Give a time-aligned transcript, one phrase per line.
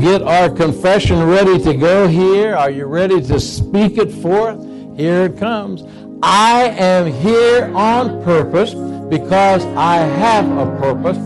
[0.00, 2.54] get our confession ready to go here.
[2.54, 4.60] Are you ready to speak it forth?
[4.96, 5.82] Here it comes.
[6.22, 8.74] I am here on purpose
[9.08, 11.18] because I have a purpose.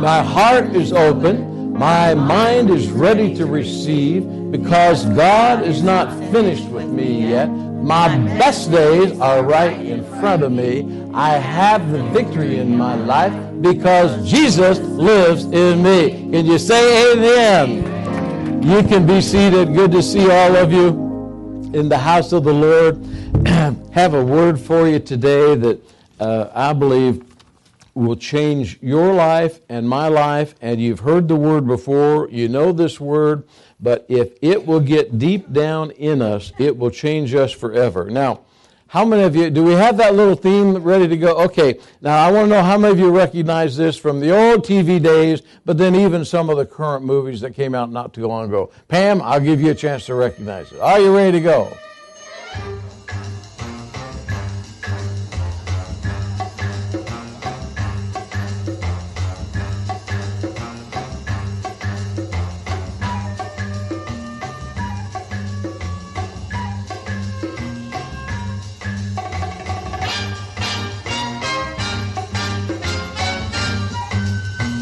[0.00, 1.72] My heart is open.
[1.76, 7.46] My mind is ready to receive because God is not finished with me yet.
[7.46, 11.08] My best days are right in front of me.
[11.14, 16.10] I have the victory in my life because Jesus lives in me.
[16.32, 17.96] Can you say amen?
[18.62, 19.72] You can be seated.
[19.72, 20.88] Good to see all of you
[21.72, 22.98] in the house of the Lord.
[23.92, 25.80] Have a word for you today that
[26.20, 27.22] uh, I believe
[27.94, 30.54] will change your life and my life.
[30.60, 33.44] And you've heard the word before, you know this word,
[33.80, 38.10] but if it will get deep down in us, it will change us forever.
[38.10, 38.40] Now,
[38.88, 41.34] how many of you, do we have that little theme ready to go?
[41.44, 44.64] Okay, now I want to know how many of you recognize this from the old
[44.64, 48.26] TV days, but then even some of the current movies that came out not too
[48.26, 48.70] long ago.
[48.88, 50.80] Pam, I'll give you a chance to recognize it.
[50.80, 51.68] Are you ready to go?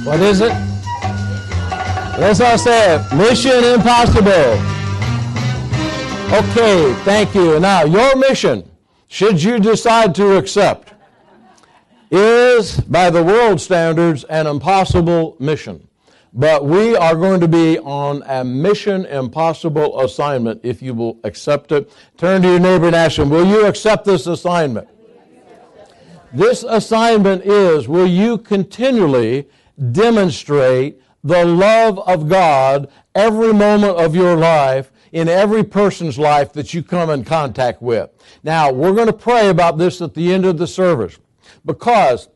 [0.07, 0.53] What is it?
[2.17, 3.13] Let's all say it.
[3.17, 4.31] Mission impossible.
[6.33, 7.59] Okay, thank you.
[7.59, 8.71] Now, your mission,
[9.09, 10.93] should you decide to accept,
[12.13, 15.89] is by the world standards an impossible mission.
[16.33, 21.73] But we are going to be on a mission impossible assignment if you will accept
[21.73, 21.93] it.
[22.17, 24.87] Turn to your neighbor and ask him, Will you accept this assignment?
[26.33, 29.49] This assignment is Will you continually
[29.93, 36.75] demonstrate the love of God every moment of your life in every person's life that
[36.75, 38.11] you come in contact with.
[38.43, 41.19] Now, we're going to pray about this at the end of the service
[41.65, 42.29] because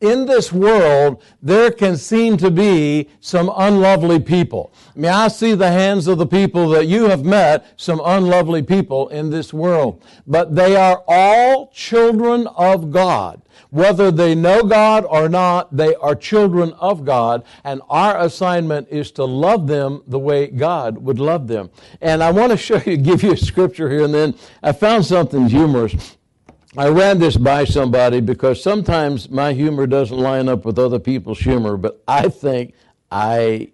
[0.00, 4.72] in this world, there can seem to be some unlovely people.
[4.96, 8.62] I mean, I see the hands of the people that you have met, some unlovely
[8.62, 10.02] people in this world.
[10.26, 13.42] But they are all children of God.
[13.68, 19.10] Whether they know God or not, they are children of God, and our assignment is
[19.12, 21.70] to love them the way God would love them.
[22.00, 25.04] And I want to show you, give you a scripture here, and then I found
[25.04, 26.16] something humorous.
[26.76, 31.40] I ran this by somebody because sometimes my humor doesn't line up with other people's
[31.40, 32.74] humor, but I think
[33.10, 33.70] I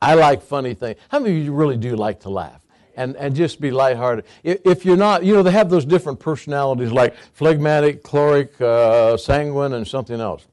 [0.00, 1.00] I like funny things.
[1.08, 2.60] How many of you really do like to laugh?
[2.96, 4.24] And, and just be lighthearted.
[4.42, 9.16] If, if you're not, you know, they have those different personalities like phlegmatic, choleric, uh,
[9.16, 10.46] sanguine, and something else.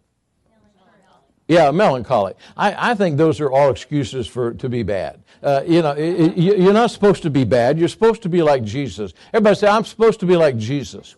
[1.48, 2.34] Yeah, melancholy.
[2.56, 5.24] I, I think those are all excuses for to be bad.
[5.42, 7.78] Uh, you know, it, it, you're not supposed to be bad.
[7.80, 9.14] You're supposed to be like Jesus.
[9.34, 11.16] Everybody say, I'm supposed to be like Jesus.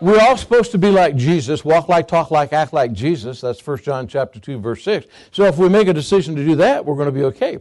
[0.00, 3.40] We're all supposed to be like Jesus, walk like, talk like, act like Jesus.
[3.40, 5.06] That's 1 John chapter 2 verse 6.
[5.32, 7.58] So if we make a decision to do that, we're going to be okay.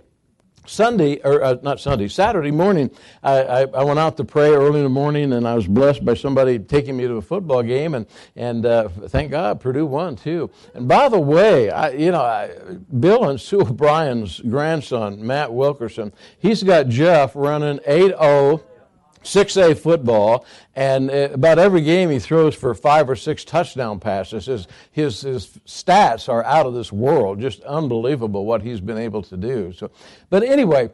[0.69, 2.91] Sunday, or uh, not Sunday, Saturday morning,
[3.23, 6.03] I, I, I, went out to pray early in the morning and I was blessed
[6.03, 8.05] by somebody taking me to a football game and,
[8.35, 10.51] and uh, thank God Purdue won too.
[10.75, 12.49] And by the way, I, you know,
[12.99, 18.61] Bill and Sue O'Brien's grandson, Matt Wilkerson, he's got Jeff running 8 0
[19.23, 20.45] 6A football,
[20.75, 24.45] and uh, about every game he throws for five or six touchdown passes.
[24.45, 29.21] His, his, his stats are out of this world, just unbelievable what he's been able
[29.23, 29.73] to do.
[29.73, 29.91] So,
[30.29, 30.89] but anyway,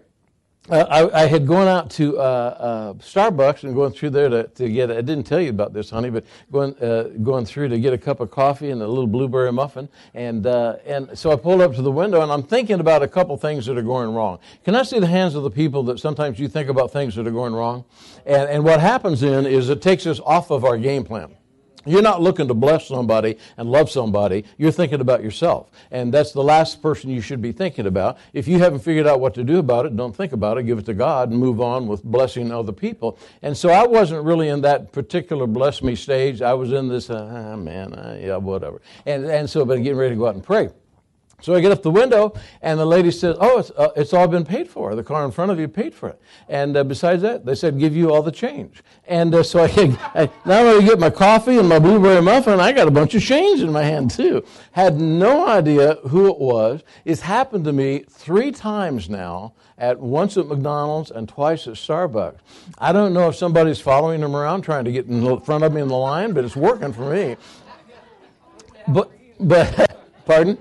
[0.69, 4.43] uh, I, I, had gone out to uh, uh, Starbucks and going through there to,
[4.47, 7.79] to get, I didn't tell you about this, honey, but going, uh, going through to
[7.79, 9.89] get a cup of coffee and a little blueberry muffin.
[10.13, 13.07] And, uh, and so I pulled up to the window and I'm thinking about a
[13.09, 14.39] couple things that are going wrong.
[14.63, 17.27] Can I see the hands of the people that sometimes you think about things that
[17.27, 17.83] are going wrong?
[18.25, 21.35] And, and what happens then is it takes us off of our game plan.
[21.85, 24.45] You're not looking to bless somebody and love somebody.
[24.57, 25.69] You're thinking about yourself.
[25.91, 28.17] And that's the last person you should be thinking about.
[28.31, 30.63] If you haven't figured out what to do about it, don't think about it.
[30.63, 33.17] Give it to God and move on with blessing other people.
[33.41, 36.41] And so I wasn't really in that particular bless me stage.
[36.41, 38.81] I was in this, ah, man, ah, yeah, whatever.
[39.05, 40.69] And, and so, been getting ready to go out and pray.
[41.43, 42.31] So I get up the window,
[42.61, 44.95] and the lady says, Oh, it's, uh, it's all been paid for.
[44.95, 46.21] The car in front of you paid for it.
[46.47, 48.81] And uh, besides that, they said, Give you all the change.
[49.09, 49.67] And uh, so I,
[50.15, 53.21] I not only get my coffee and my blueberry muffin, I got a bunch of
[53.23, 54.41] change in my hand, too.
[54.71, 56.81] Had no idea who it was.
[57.03, 62.37] It's happened to me three times now, at once at McDonald's and twice at Starbucks.
[62.77, 65.81] I don't know if somebody's following them around trying to get in front of me
[65.81, 67.35] in the line, but it's working for me.
[68.87, 69.11] But,
[69.41, 70.57] but pardon?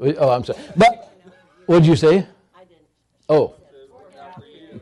[0.00, 0.58] Oh, I'm sorry.
[0.76, 1.12] But
[1.66, 2.26] what did you say?
[3.28, 3.54] Oh.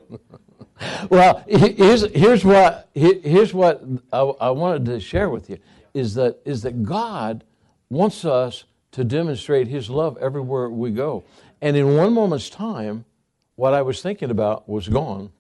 [1.11, 3.83] well, here's, here's what, here's what
[4.13, 5.59] I, I wanted to share with you
[5.93, 7.43] is that, is that God
[7.91, 11.25] wants us to demonstrate His love everywhere we go.
[11.61, 13.05] And in one moment's time,
[13.57, 15.31] what I was thinking about was gone.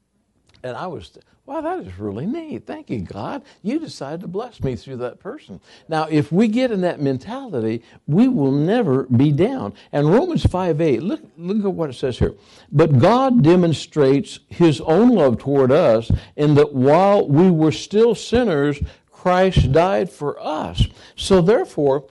[0.65, 1.13] And I was
[1.49, 2.67] Wow, that is really neat.
[2.67, 3.41] Thank you, God.
[3.63, 5.61] You decided to bless me through that person.
[5.89, 9.73] Now, if we get in that mentality, we will never be down.
[9.91, 12.35] And Romans 5 8, look, look at what it says here.
[12.71, 18.81] But God demonstrates his own love toward us in that while we were still sinners,
[19.11, 20.87] Christ died for us.
[21.17, 22.05] So therefore,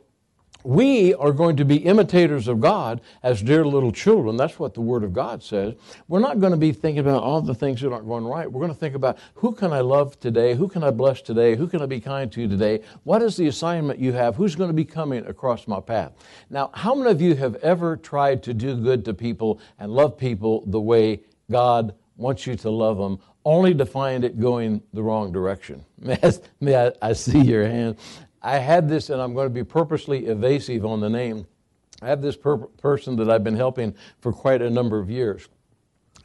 [0.67, 4.35] we are going to be imitators of God as dear little children.
[4.35, 5.75] That's what the Word of God says.
[6.09, 8.51] We're not going to be thinking about all the things that aren't going right.
[8.51, 10.55] We're going to think about who can I love today?
[10.55, 11.55] Who can I bless today?
[11.55, 12.81] Who can I be kind to today?
[13.05, 14.35] What is the assignment you have?
[14.35, 16.11] Who's going to be coming across my path?
[16.49, 20.17] Now, how many of you have ever tried to do good to people and love
[20.17, 25.01] people the way God wants you to love them only to find it going the
[25.01, 25.85] wrong direction.
[26.01, 27.97] May I, may I, I see your hand?
[28.41, 31.47] I had this, and I'm going to be purposely evasive on the name.
[32.01, 35.47] I have this per- person that I've been helping for quite a number of years.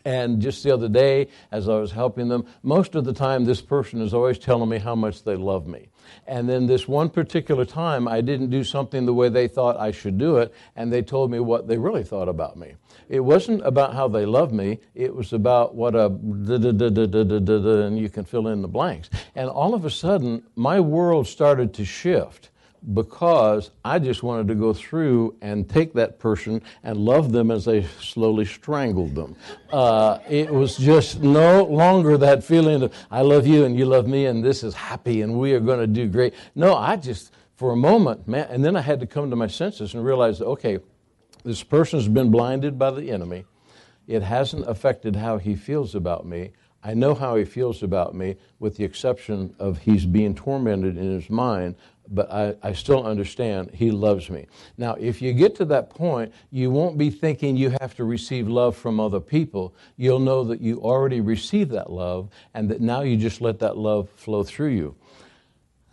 [0.05, 3.61] And just the other day, as I was helping them, most of the time this
[3.61, 5.89] person is always telling me how much they love me.
[6.27, 9.93] And then this one particular time, I didn't do something the way they thought I
[9.93, 12.75] should do it, and they told me what they really thought about me.
[13.13, 16.89] It wasn't about how they loved me, it was about what a da da da
[16.89, 19.11] da da da da, and you can fill in the blanks.
[19.37, 22.49] And all of a sudden, my world started to shift
[22.95, 27.67] because I just wanted to go through and take that person and love them as
[27.67, 29.37] they slowly strangled them.
[29.71, 34.07] Uh, it was just no longer that feeling of, I love you and you love
[34.09, 36.33] me and this is happy and we are going to do great.
[36.55, 39.49] No, I just, for a moment, man, and then I had to come to my
[39.49, 40.79] senses and realize, okay,
[41.45, 43.45] this person's been blinded by the enemy.
[44.07, 46.53] It hasn't affected how he feels about me.
[46.85, 51.11] I know how he feels about me, with the exception of he's being tormented in
[51.11, 51.77] his mind,
[52.09, 54.47] but I, I, still understand he loves me.
[54.77, 58.49] Now, if you get to that point, you won't be thinking you have to receive
[58.49, 59.75] love from other people.
[59.97, 63.77] You'll know that you already received that love and that now you just let that
[63.79, 64.97] love flow through you.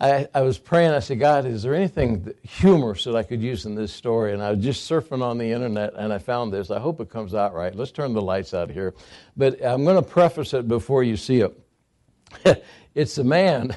[0.00, 0.92] I, I was praying.
[0.92, 4.32] I said, God, is there anything humorous that I could use in this story?
[4.32, 6.70] And I was just surfing on the internet and I found this.
[6.70, 7.74] I hope it comes out right.
[7.74, 8.94] Let's turn the lights out here.
[9.36, 12.64] But I'm going to preface it before you see it.
[12.94, 13.76] it's a man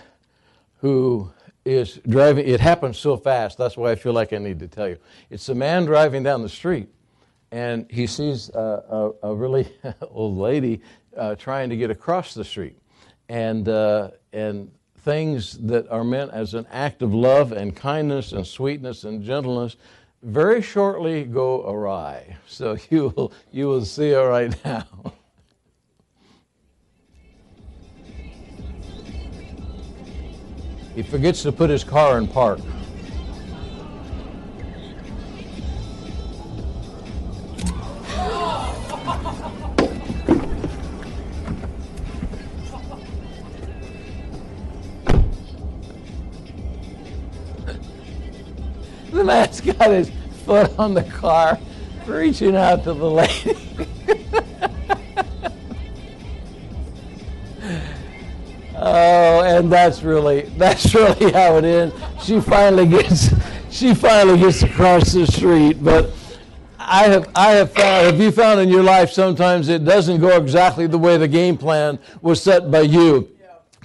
[0.78, 1.30] who
[1.66, 3.58] is driving, it happens so fast.
[3.58, 4.98] That's why I feel like I need to tell you.
[5.30, 6.88] It's a man driving down the street
[7.52, 9.68] and he sees a, a, a really
[10.02, 10.81] old lady
[11.18, 12.78] uh, trying to get across the street.
[13.28, 14.72] And, uh, and
[15.04, 19.76] things that are meant as an act of love and kindness and sweetness and gentleness
[20.24, 22.38] very shortly go awry.
[22.48, 24.86] So you will, you will see it right now.
[30.96, 32.60] he forgets to put his car in park.
[49.25, 50.12] the man's got his
[50.46, 51.58] foot on the car,
[52.06, 53.58] reaching out to the lady.
[58.76, 61.95] oh, and that's really that's really how it ends.
[62.24, 63.33] She finally gets
[63.69, 66.12] she finally gets across the street, but.
[66.86, 70.36] I have, I have found, have you found in your life sometimes it doesn't go
[70.36, 73.30] exactly the way the game plan was set by you?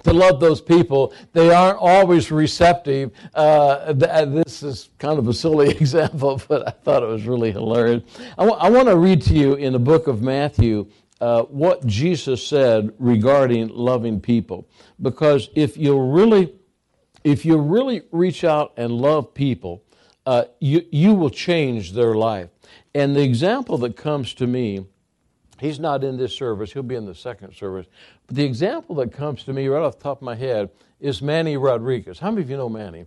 [0.09, 1.13] to love those people.
[1.33, 3.13] They aren't always receptive.
[3.35, 7.53] Uh, uh this is kind of a silly example, but I thought it was really
[7.53, 8.03] hilarious.
[8.37, 10.87] I, w- I want to read to you in the book of Matthew
[11.21, 14.69] uh, what Jesus said regarding loving people,
[15.03, 16.55] because if you really,
[17.25, 19.85] if you really reach out and love people,
[20.27, 22.51] uh, you you will change their life.
[22.95, 24.85] And the example that comes to me
[25.61, 27.87] He's not in this service, he'll be in the second service.
[28.27, 31.21] But the example that comes to me right off the top of my head is
[31.21, 32.21] Manny Rodriguez.
[32.21, 33.07] How many of you know Manny?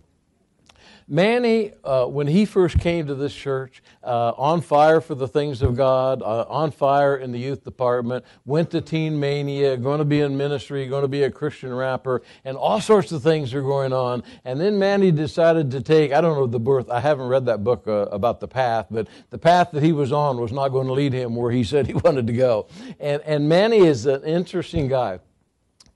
[1.12, 5.60] Manny, uh, when he first came to this church, uh, on fire for the things
[5.60, 10.06] of God, uh, on fire in the youth department, went to Teen Mania, going to
[10.06, 13.60] be in ministry, going to be a Christian rapper, and all sorts of things are
[13.60, 14.22] going on.
[14.46, 17.62] And then Manny decided to take, I don't know the birth, I haven't read that
[17.62, 20.86] book uh, about the path, but the path that he was on was not going
[20.86, 22.68] to lead him where he said he wanted to go.
[22.98, 25.18] And, and Manny is an interesting guy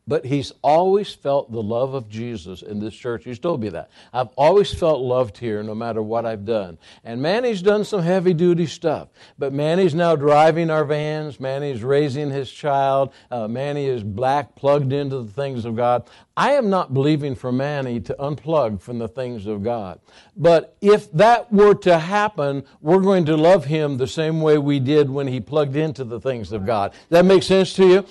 [0.08, 3.24] but he's always felt the love of Jesus in this church.
[3.24, 3.90] He's told me that.
[4.12, 6.78] I've always felt loved here no matter what I've done.
[7.04, 9.08] And Manny's done some heavy duty stuff,
[9.38, 11.40] but Manny's now driving our vans.
[11.40, 13.12] Manny's raising his child.
[13.30, 16.04] Uh, Manny is black, plugged into the things of God.
[16.36, 20.00] I am not believing for Manny to unplug from the things of God.
[20.36, 24.78] But if that were to happen, we're going to love him the same way we
[24.78, 26.92] did when he plugged into the things of God.
[27.08, 28.04] That makes sense to you?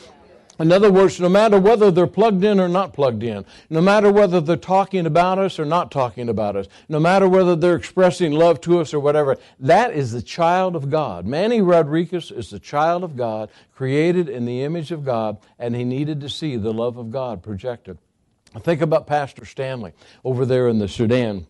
[0.57, 4.11] In other words, no matter whether they're plugged in or not plugged in, no matter
[4.11, 8.31] whether they're talking about us or not talking about us, no matter whether they're expressing
[8.31, 11.25] love to us or whatever, that is the child of God.
[11.25, 15.83] Manny Rodriguez is the child of God, created in the image of God, and he
[15.83, 17.97] needed to see the love of God projected.
[18.61, 19.91] think about Pastor Stanley
[20.23, 21.47] over there in the Sudan,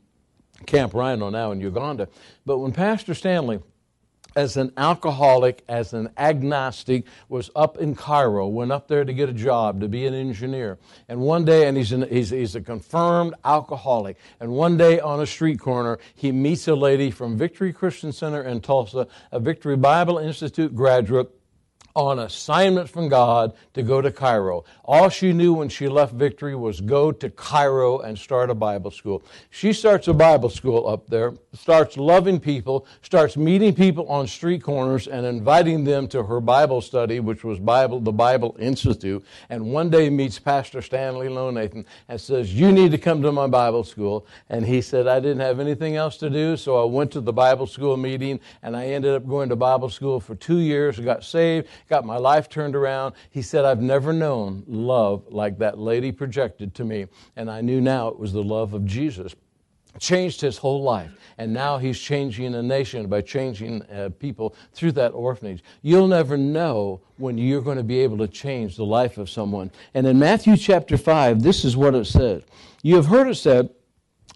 [0.65, 2.07] Camp Rhino now in Uganda.
[2.43, 3.59] But when Pastor Stanley
[4.35, 9.29] as an alcoholic, as an agnostic, was up in Cairo, went up there to get
[9.29, 10.77] a job, to be an engineer.
[11.07, 14.17] And one day, and he's, an, he's, he's a confirmed alcoholic.
[14.39, 18.41] And one day on a street corner, he meets a lady from Victory Christian Center
[18.43, 21.29] in Tulsa, a Victory Bible Institute graduate
[21.97, 24.65] on assignment from God to go to Cairo.
[24.83, 28.91] All she knew when she left Victory was go to Cairo and start a Bible
[28.91, 29.23] school.
[29.49, 34.61] She starts a Bible school up there, starts loving people, starts meeting people on street
[34.61, 39.63] corners and inviting them to her Bible study, which was Bible, the Bible Institute, and
[39.71, 43.85] one day meets Pastor Stanley Lonathan and says, You need to come to my Bible
[43.85, 44.27] school.
[44.49, 47.31] And he said, I didn't have anything else to do, so I went to the
[47.33, 51.23] Bible school meeting and I ended up going to Bible school for two years, got
[51.23, 53.13] saved, got my life turned around.
[53.31, 57.05] He said, I've never known love like that lady projected to me.
[57.35, 59.35] And I knew now it was the love of Jesus
[59.97, 64.91] changed his whole life and now he's changing a nation by changing uh, people through
[64.91, 69.17] that orphanage you'll never know when you're going to be able to change the life
[69.17, 72.43] of someone and in matthew chapter 5 this is what it says
[72.83, 73.69] you have heard it said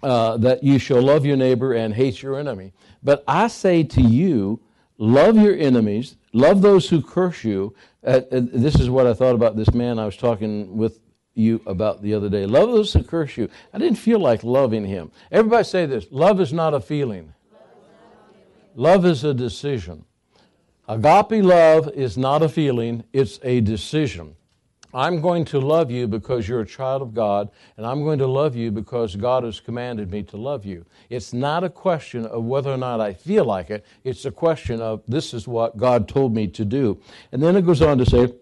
[0.02, 2.72] uh, that you shall love your neighbor and hate your enemy
[3.04, 4.62] but i say to you
[4.98, 7.74] love your enemies Love those who curse you.
[8.06, 11.00] Uh, uh, this is what I thought about this man I was talking with
[11.34, 12.46] you about the other day.
[12.46, 13.50] Love those who curse you.
[13.74, 15.12] I didn't feel like loving him.
[15.32, 17.34] Everybody say this love is not a feeling,
[18.76, 20.06] love is a decision.
[20.88, 24.36] Agape love is not a feeling, it's a decision.
[24.94, 28.28] I'm going to love you because you're a child of God, and I'm going to
[28.28, 30.84] love you because God has commanded me to love you.
[31.12, 34.82] It's not a question of whether or not I feel like it, it's a question
[34.82, 37.00] of this is what God told me to do.
[37.32, 38.34] And then it goes on to say,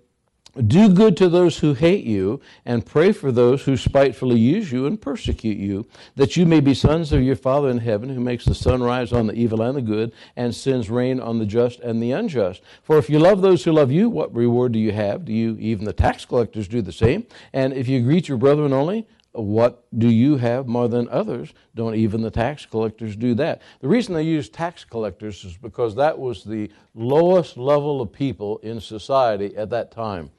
[0.65, 4.87] do good to those who hate you, and pray for those who spitefully use you
[4.87, 5.85] and persecute you,
[6.15, 9.13] that you may be sons of your Father in heaven, who makes the sun rise
[9.13, 12.61] on the evil and the good, and sends rain on the just and the unjust.
[12.81, 15.25] For if you love those who love you, what reward do you have?
[15.25, 17.27] Do you, even the tax collectors, do the same?
[17.53, 21.53] And if you greet your brethren only, what do you have more than others?
[21.75, 23.61] Don't even the tax collectors do that?
[23.81, 28.57] The reason they used tax collectors is because that was the lowest level of people
[28.63, 30.31] in society at that time.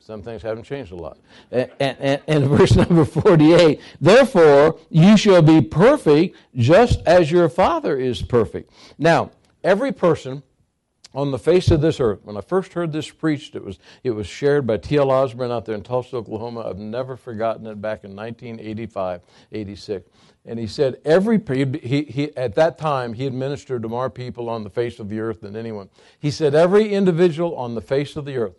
[0.00, 1.18] Some things haven't changed a lot.
[1.50, 7.96] And, and, and, verse number 48 Therefore, you shall be perfect just as your Father
[7.98, 8.70] is perfect.
[8.98, 9.30] Now,
[9.62, 10.42] every person
[11.14, 14.10] on the face of this earth, when I first heard this preached, it was, it
[14.10, 15.10] was shared by T.L.
[15.10, 16.66] Osborn out there in Tulsa, Oklahoma.
[16.68, 19.20] I've never forgotten it back in 1985,
[19.52, 20.08] 86
[20.46, 21.38] and he said every
[21.82, 25.18] he, he, at that time he administered to more people on the face of the
[25.18, 25.88] earth than anyone
[26.20, 28.54] he said every individual on the face of the earth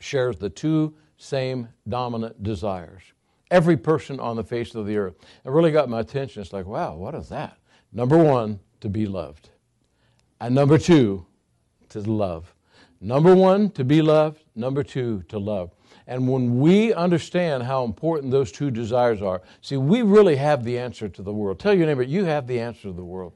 [0.00, 3.02] shares the two same dominant desires.
[3.50, 5.14] Every person on the face of the earth.
[5.44, 6.42] It really got my attention.
[6.42, 7.58] It's like, wow, what is that?
[7.92, 9.50] Number one, to be loved.
[10.40, 11.26] And number two,
[11.90, 12.52] to love.
[13.00, 14.42] Number one, to be loved.
[14.54, 15.70] Number two, to love.
[16.08, 20.78] And when we understand how important those two desires are, see, we really have the
[20.78, 21.58] answer to the world.
[21.58, 23.32] Tell your neighbor, you have the answer to the world.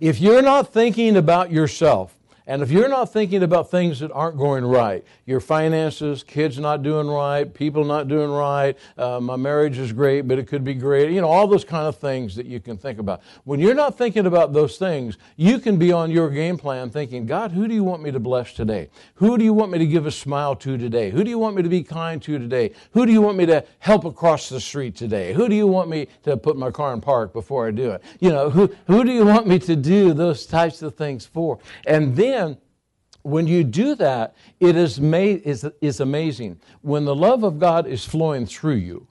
[0.00, 2.16] If you're not thinking about yourself,
[2.48, 6.84] and if you're not thinking about things that aren't going right, your finances, kids not
[6.84, 10.74] doing right, people not doing right, uh, my marriage is great, but it could be
[10.74, 13.20] great, you know, all those kind of things that you can think about.
[13.44, 17.26] When you're not thinking about those things, you can be on your game plan thinking,
[17.26, 18.90] God, who do you want me to bless today?
[19.14, 21.10] Who do you want me to give a smile to today?
[21.10, 22.70] Who do you want me to be kind to today?
[22.92, 25.32] Who do you want me to help across the street today?
[25.32, 28.04] Who do you want me to put my car in park before I do it?
[28.20, 31.58] You know, who, who do you want me to do those types of things for?
[31.88, 32.58] And then then
[33.22, 36.60] when you do that, it is, ma- is, is amazing.
[36.82, 39.08] When the love of God is flowing through you,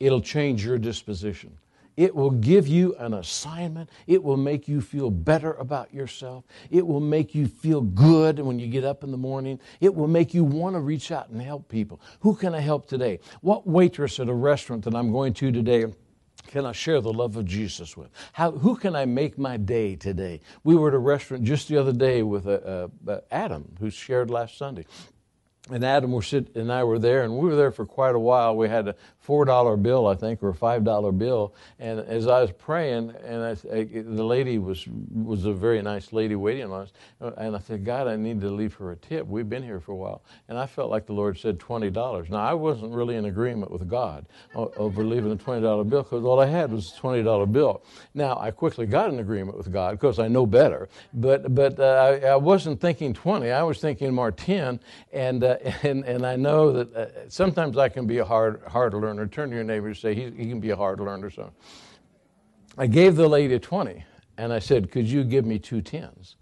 [0.00, 1.58] it'll change your disposition.
[1.98, 3.90] It will give you an assignment.
[4.06, 6.44] It will make you feel better about yourself.
[6.70, 9.58] It will make you feel good when you get up in the morning.
[9.80, 12.00] It will make you want to reach out and help people.
[12.20, 13.18] Who can I help today?
[13.42, 15.86] What waitress at a restaurant that I'm going to today?
[16.48, 18.08] can I share the love of Jesus with?
[18.32, 20.40] How, who can I make my day today?
[20.64, 23.90] We were at a restaurant just the other day with a, a, a Adam, who
[23.90, 24.86] shared last Sunday.
[25.70, 28.18] And Adam were sit, and I were there, and we were there for quite a
[28.18, 28.56] while.
[28.56, 28.96] We had a
[29.28, 31.54] $4 bill, I think, or a $5 bill.
[31.78, 36.12] And as I was praying, and I, I, the lady was, was a very nice
[36.14, 36.92] lady waiting on us.
[37.20, 39.26] Uh, and I said, God, I need to leave her a tip.
[39.26, 40.22] We've been here for a while.
[40.48, 42.30] And I felt like the Lord said $20.
[42.30, 46.40] Now, I wasn't really in agreement with God over leaving a $20 bill because all
[46.40, 47.82] I had was a $20 bill.
[48.14, 50.88] Now, I quickly got in agreement with God because I know better.
[51.12, 54.80] But, but uh, I, I, wasn't thinking 20, I was thinking more 10.
[55.12, 58.94] And, uh, and, and I know that uh, sometimes I can be a hard, hard
[58.94, 59.28] learner learner.
[59.30, 61.30] Turn to your neighbor and say, he, he can be a hard learner.
[61.30, 61.52] So
[62.76, 64.04] I gave the lady 20
[64.38, 66.36] and I said, Could you give me two tens?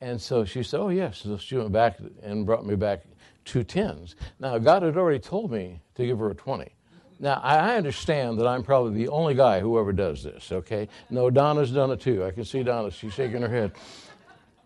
[0.00, 1.18] And so she said, Oh, yes.
[1.18, 3.04] So she went back and brought me back
[3.44, 4.16] two tens.
[4.40, 6.68] Now, God had already told me to give her a 20.
[7.20, 10.88] Now, I understand that I'm probably the only guy who ever does this, okay?
[11.08, 12.24] No, Donna's done it too.
[12.24, 13.72] I can see Donna, she's shaking her head.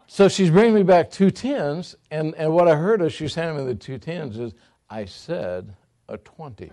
[0.07, 3.67] So she's bringing me back two tens, and, and what I heard as she's handing
[3.67, 4.55] me the two tens is,
[4.89, 5.75] I said
[6.09, 6.71] a 20.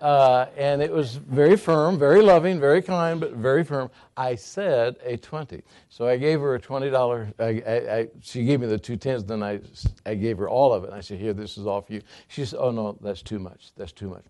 [0.00, 3.90] Uh, and it was very firm, very loving, very kind, but very firm.
[4.16, 5.62] I said a 20.
[5.88, 7.32] So I gave her a $20.
[7.40, 9.60] I, I, I, she gave me the two tens, then I,
[10.06, 10.88] I gave her all of it.
[10.88, 12.02] And I said, Here, this is all for you.
[12.28, 13.70] She said, Oh, no, that's too much.
[13.76, 14.24] That's too much.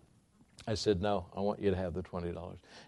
[0.68, 2.36] I said, No, I want you to have the $20.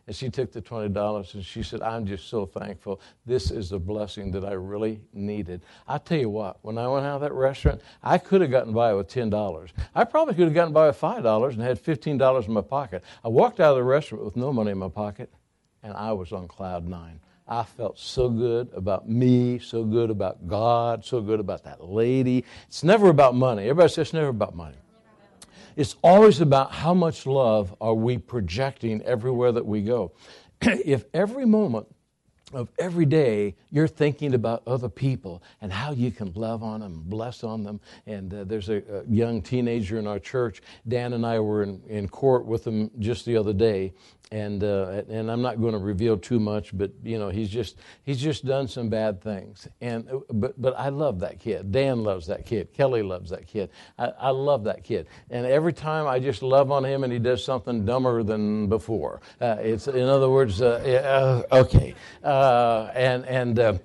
[0.06, 3.00] And she took the $20 and she said, I'm just so thankful.
[3.24, 5.62] This is a blessing that I really needed.
[5.88, 8.74] I tell you what, when I went out of that restaurant, I could have gotten
[8.74, 9.70] by with $10.
[9.94, 13.02] I probably could have gotten by with $5 and had $15 in my pocket.
[13.24, 15.32] I walked out of the restaurant with no money in my pocket
[15.82, 17.18] and I was on cloud nine.
[17.48, 22.44] I felt so good about me, so good about God, so good about that lady.
[22.68, 23.62] It's never about money.
[23.62, 24.76] Everybody says it's never about money.
[25.76, 30.12] It's always about how much love are we projecting everywhere that we go.
[30.62, 31.86] if every moment
[32.52, 37.00] of every day you're thinking about other people and how you can love on them,
[37.06, 37.80] bless on them.
[38.06, 40.60] And uh, there's a, a, young teenager in our church.
[40.88, 43.92] Dan and I were in, in court with him just the other day,
[44.32, 47.76] and uh, and I'm not going to reveal too much, but you know he's just
[48.04, 51.72] he's just done some bad things, and uh, but but I love that kid.
[51.72, 52.72] Dan loves that kid.
[52.72, 53.70] Kelly loves that kid.
[53.98, 57.18] I, I love that kid, and every time I just love on him, and he
[57.18, 59.20] does something dumber than before.
[59.40, 63.80] Uh, it's in other words, uh, uh okay, uh, and and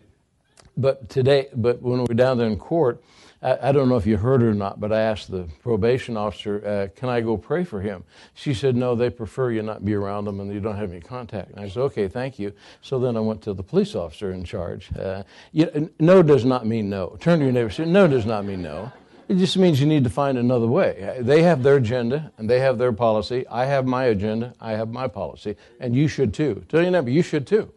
[0.77, 3.03] but today, but when we are down there in court.
[3.45, 6.99] I, don't know if you heard or not, but I asked the probation officer, uh,
[6.99, 8.03] Can I go pray for him?
[8.33, 10.99] She said, No, they prefer you not be around them and you don't have any
[10.99, 11.51] contact.
[11.51, 12.53] And I said, Okay, thank you.
[12.81, 14.89] So then I went to the police officer in charge.
[14.97, 17.17] Uh, you, no does not mean no.
[17.19, 18.91] Turn to your neighbor and say, No does not mean no.
[19.27, 21.17] It just means you need to find another way.
[21.19, 23.45] Uh, they have their agenda and they have their policy.
[23.47, 26.65] I have my agenda, I have my policy, and you should too.
[26.67, 27.71] Tell your neighbor, you should too.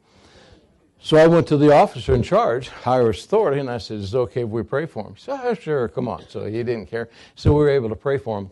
[1.01, 4.19] So I went to the officer in charge, higher authority, and I said, Is it
[4.19, 5.15] okay if we pray for him?
[5.15, 6.25] He said, oh, Sure, come on.
[6.29, 7.09] So he didn't care.
[7.37, 8.51] So we were able to pray for him.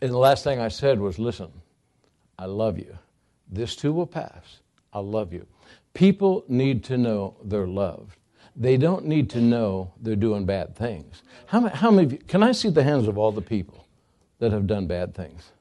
[0.00, 1.52] And the last thing I said was, Listen,
[2.38, 2.96] I love you.
[3.48, 4.58] This too will pass.
[4.92, 5.46] I love you.
[5.94, 8.16] People need to know they're loved.
[8.56, 11.22] They don't need to know they're doing bad things.
[11.46, 13.86] How many, how many you, can I see the hands of all the people
[14.40, 15.52] that have done bad things?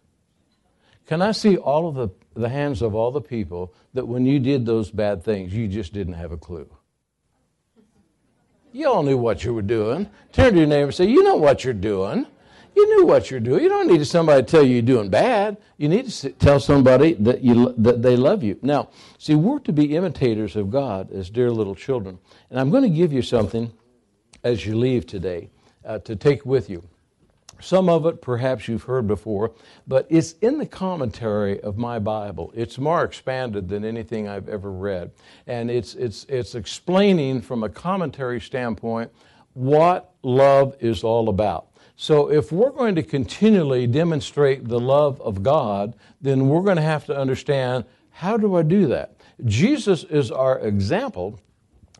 [1.05, 4.39] Can I see all of the the hands of all the people that when you
[4.39, 6.67] did those bad things, you just didn't have a clue.
[8.73, 10.09] You all knew what you were doing.
[10.33, 12.27] Turn to your neighbor and say, You know what you're doing.
[12.75, 13.63] You knew what you're doing.
[13.63, 15.55] You don't need somebody to tell you you're doing bad.
[15.77, 18.59] You need to tell somebody that, you, that they love you.
[18.61, 22.19] Now, see, we're to be imitators of God as dear little children.
[22.49, 23.71] And I'm going to give you something
[24.43, 25.49] as you leave today
[25.85, 26.83] uh, to take with you.
[27.65, 29.51] Some of it perhaps you've heard before,
[29.87, 32.51] but it's in the commentary of my Bible.
[32.55, 35.09] It's more expanded than anything I've ever read.
[35.47, 39.09] And it's, it's, it's explaining from a commentary standpoint
[39.55, 41.69] what love is all about.
[41.95, 46.81] So, if we're going to continually demonstrate the love of God, then we're going to
[46.83, 49.15] have to understand how do I do that?
[49.43, 51.39] Jesus is our example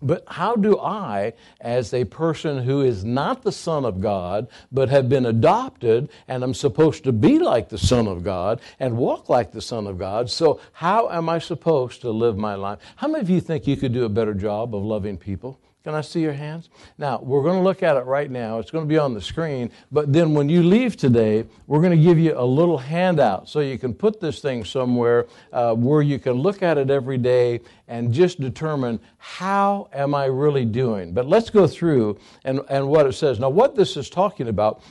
[0.02, 4.90] but how do I, as a person who is not the Son of God, but
[4.90, 9.30] have been adopted, and I'm supposed to be like the Son of God and walk
[9.30, 12.80] like the Son of God, so how am I supposed to live my life?
[12.98, 15.60] How many of you think you could do a better job of loving people?
[15.86, 16.70] Can I see your hands?
[16.98, 18.58] Now, we're going to look at it right now.
[18.58, 19.70] It's going to be on the screen.
[19.92, 23.60] But then when you leave today, we're going to give you a little handout so
[23.60, 27.60] you can put this thing somewhere uh, where you can look at it every day
[27.88, 31.14] and just determine how am I really doing.
[31.14, 33.40] But let's go through and, and what it says.
[33.40, 34.82] Now, what this is talking about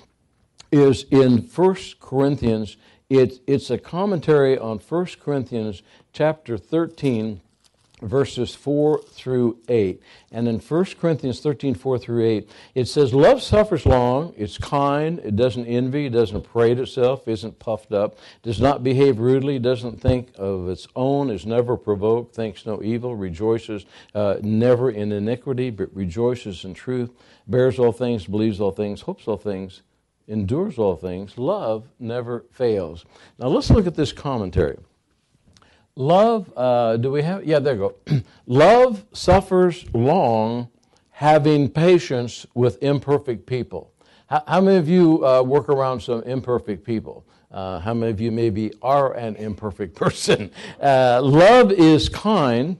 [0.71, 2.77] is in 1 Corinthians,
[3.11, 7.41] it, it's a commentary on 1 Corinthians chapter 13
[8.05, 10.01] verses 4 through 8.
[10.33, 15.21] And in 1 Corinthians 13, 4 through 8, it says, Love suffers long, it's kind,
[15.21, 20.01] it doesn't envy, it doesn't parade itself, isn't puffed up, does not behave rudely, doesn't
[20.01, 25.71] think of its own, is never provoked, thinks no evil, rejoices uh, never in iniquity,
[25.71, 27.11] but rejoices in truth,
[27.47, 29.83] bears all things, believes all things, hopes all things,
[30.29, 31.37] endures all things.
[31.37, 33.05] Love never fails.
[33.38, 34.79] Now let's look at this commentary.
[35.97, 37.45] Love, uh, do we have?
[37.45, 38.21] Yeah, there you go.
[38.47, 40.69] Love suffers long,
[41.11, 43.93] having patience with imperfect people.
[44.27, 47.25] How, how many of you uh, work around some imperfect people?
[47.53, 50.51] Uh, how many of you maybe are an imperfect person?
[50.83, 52.77] Uh, love is kind,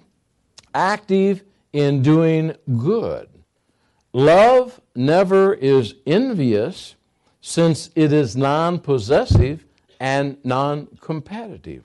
[0.75, 3.29] active in doing good.
[4.13, 6.97] Love never is envious,
[7.41, 9.67] since it is non possessive
[10.01, 11.85] and non competitive.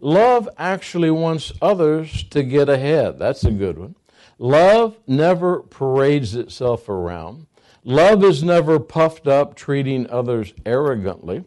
[0.00, 3.18] Love actually wants others to get ahead.
[3.18, 3.94] That's a good one.
[4.38, 7.46] Love never parades itself around.
[7.84, 11.44] Love is never puffed up, treating others arrogantly.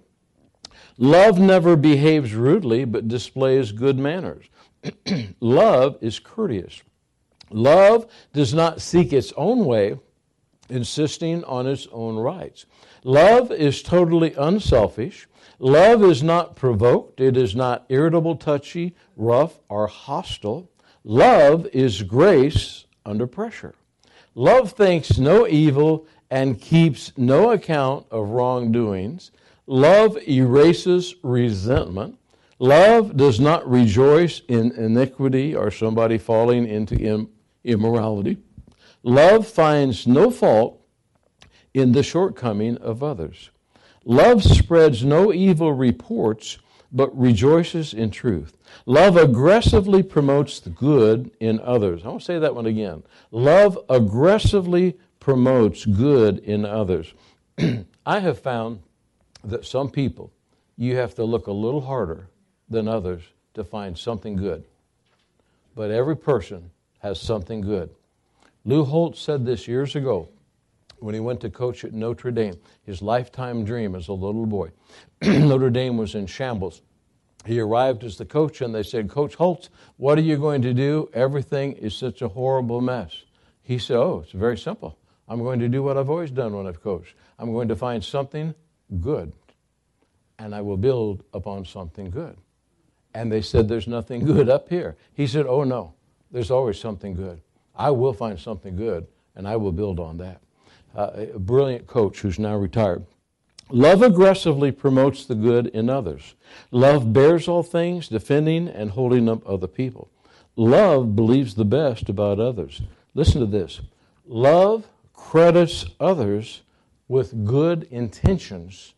[0.98, 4.46] Love never behaves rudely, but displays good manners.
[5.40, 6.82] Love is courteous.
[7.52, 9.98] Love does not seek its own way,
[10.70, 12.66] insisting on its own rights.
[13.04, 15.28] Love is totally unselfish.
[15.62, 20.70] Love is not provoked, it is not irritable, touchy, rough, or hostile.
[21.04, 23.76] Love is grace under pressure.
[24.36, 29.32] Love thinks no evil and keeps no account of wrongdoings.
[29.68, 32.18] Love erases resentment.
[32.60, 37.28] Love does not rejoice in iniquity or somebody falling into Im-
[37.66, 38.38] immorality.
[39.04, 40.82] Love finds no fault
[41.74, 43.50] in the shortcoming of others.
[44.10, 46.58] Love spreads no evil reports,
[46.92, 48.58] but rejoices in truth.
[48.88, 52.04] Love aggressively promotes the good in others.
[52.04, 53.04] I want to say that one again.
[53.30, 57.14] Love aggressively promotes good in others.
[58.08, 58.80] I have found
[59.44, 60.32] that some people
[60.76, 62.30] you have to look a little harder
[62.68, 63.22] than others
[63.54, 64.64] to find something good.
[65.76, 67.92] But every person has something good.
[68.66, 70.30] Lou Holt said this years ago
[71.00, 72.56] when he went to coach at Notre Dame.
[72.84, 74.70] His lifetime dream as a little boy.
[75.22, 76.82] Notre Dame was in shambles.
[77.46, 80.74] He arrived as the coach, and they said, Coach Holtz, what are you going to
[80.74, 81.10] do?
[81.14, 83.12] Everything is such a horrible mess.
[83.62, 84.98] He said, Oh, it's very simple.
[85.28, 87.14] I'm going to do what I've always done when I've coached.
[87.38, 88.54] I'm going to find something
[89.00, 89.32] good,
[90.38, 92.36] and I will build upon something good.
[93.14, 94.98] And they said, There's nothing good up here.
[95.14, 95.94] He said, Oh, no,
[96.32, 97.40] there's always something good.
[97.74, 100.42] I will find something good, and I will build on that
[100.96, 103.06] uh, a brilliant coach who's now retired.
[103.70, 106.34] Love aggressively promotes the good in others.
[106.72, 110.10] Love bears all things, defending and holding up other people.
[110.56, 112.82] Love believes the best about others.
[113.14, 113.82] Listen to this
[114.28, 116.62] love credits others
[117.08, 118.94] with good intentions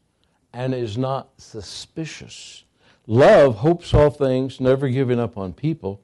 [0.54, 2.64] and is not suspicious.
[3.08, 6.02] Love hopes all things, never giving up on people.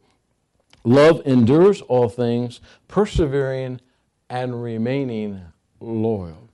[0.86, 3.80] Love endures all things, persevering
[4.30, 5.42] and remaining
[5.80, 6.50] loyal.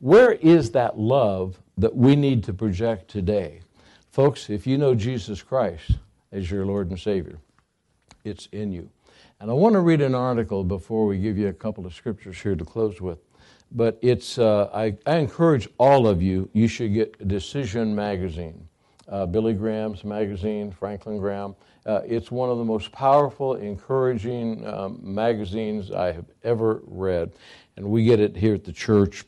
[0.00, 3.60] Where is that love that we need to project today?
[4.10, 5.92] Folks, if you know Jesus Christ
[6.32, 7.38] as your Lord and Savior,
[8.24, 8.88] it's in you.
[9.40, 12.38] And I want to read an article before we give you a couple of scriptures
[12.40, 13.18] here to close with.
[13.72, 18.68] But it's, uh, I, I, encourage all of you, you should get Decision Magazine,
[19.08, 21.56] uh, Billy Graham's magazine, Franklin Graham.
[21.84, 27.32] Uh, it's one of the most powerful, encouraging um, magazines I have ever read
[27.76, 29.24] and we get it here at the church.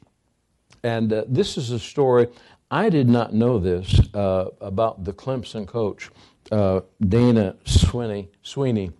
[0.82, 2.28] And uh, this is a story.
[2.70, 6.11] I did not know this uh, about the Clemson coach,
[6.52, 8.28] uh, Dabo Swinney.
[8.44, 8.92] Swinney.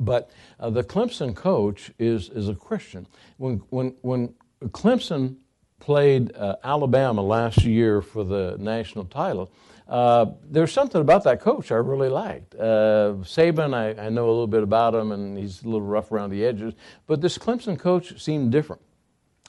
[0.00, 3.06] But uh, the Clemson coach is, is a Christian.
[3.38, 4.34] When, when, when
[4.66, 5.36] Clemson
[5.80, 9.52] played uh, Alabama last year for the national title,
[9.88, 12.54] uh, there's something about that coach I really liked.
[12.54, 16.10] Uh, Saban, I, I, know a little bit about him, and he's a little rough
[16.10, 16.72] around the edges.
[17.06, 18.80] But this Clemson coach seemed different.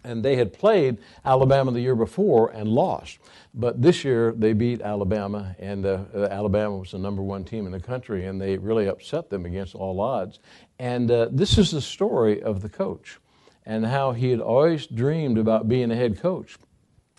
[0.03, 3.17] And they had played Alabama the year before and lost.
[3.55, 7.65] But this year they beat Alabama, and uh, uh Alabama was the number one team
[7.65, 10.37] in the country, and they really upset them against all odds.
[10.77, 13.19] And uh, this is the story of the coach
[13.65, 16.57] and how he had always dreamed about being a head coach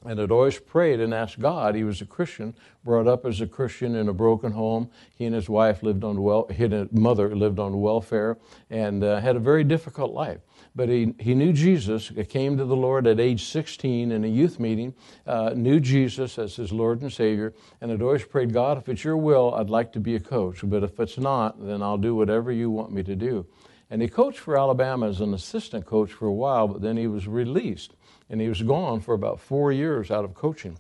[0.06, 1.74] and had always prayed and asked God.
[1.74, 4.88] He was a Christian, brought up as a Christian in a broken home.
[5.16, 8.38] He and his wife lived on well, his mother lived on welfare,
[8.70, 10.38] and uh, had a very difficult life.
[10.76, 12.12] But he, he knew Jesus.
[12.28, 14.94] came to the Lord at age 16 in a youth meeting.
[15.26, 19.02] Uh, knew Jesus as his Lord and Savior, and had always prayed, God, if it's
[19.04, 20.58] your will, I'd like to be a coach.
[20.62, 23.46] But if it's not, then I'll do whatever you want me to do.
[23.88, 27.06] And he coached for Alabama as an assistant coach for a while, but then he
[27.06, 27.92] was released.
[28.28, 30.76] And he was gone for about four years out of coaching,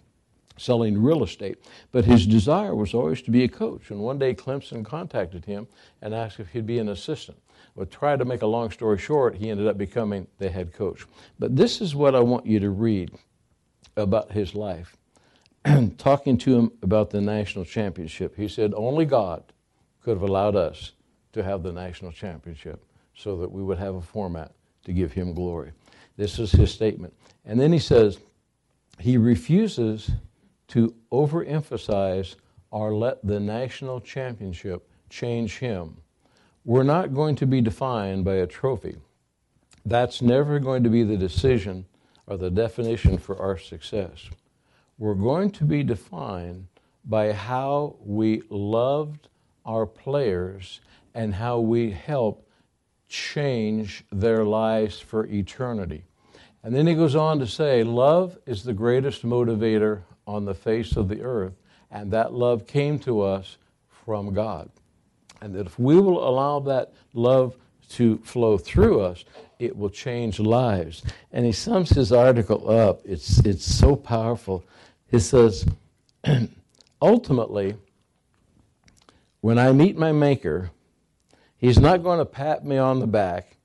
[0.56, 1.58] selling real estate.
[1.92, 3.90] But his desire was always to be a coach.
[3.90, 5.68] And one day Clemson contacted him
[6.02, 7.38] and asked if he'd be an assistant.
[7.76, 11.06] But try to make a long story short, he ended up becoming the head coach.
[11.38, 13.12] But this is what I want you to read
[13.96, 14.96] about his life.
[15.98, 19.42] Talking to him about the national championship, he said, Only God
[20.02, 20.92] could have allowed us
[21.32, 22.82] to have the national championship
[23.14, 24.52] so that we would have a format
[24.84, 25.72] to give him glory.
[26.16, 27.14] This is his statement.
[27.44, 28.18] And then he says,
[28.98, 30.10] he refuses
[30.68, 32.36] to overemphasize
[32.70, 35.98] or let the national championship change him.
[36.64, 38.96] We're not going to be defined by a trophy.
[39.84, 41.84] That's never going to be the decision
[42.26, 44.28] or the definition for our success.
[44.98, 46.66] We're going to be defined
[47.04, 49.28] by how we loved
[49.64, 50.80] our players
[51.14, 52.45] and how we helped
[53.08, 56.04] change their lives for eternity.
[56.62, 60.96] And then he goes on to say, Love is the greatest motivator on the face
[60.96, 61.54] of the earth,
[61.90, 63.58] and that love came to us
[64.04, 64.68] from God.
[65.40, 67.56] And that if we will allow that love
[67.90, 69.24] to flow through us,
[69.58, 71.02] it will change lives.
[71.32, 73.00] And he sums his article up.
[73.04, 74.64] It's, it's so powerful.
[75.08, 75.66] He says,
[77.00, 77.76] Ultimately,
[79.40, 80.70] when I meet my Maker,
[81.58, 83.56] He's not going to pat me on the back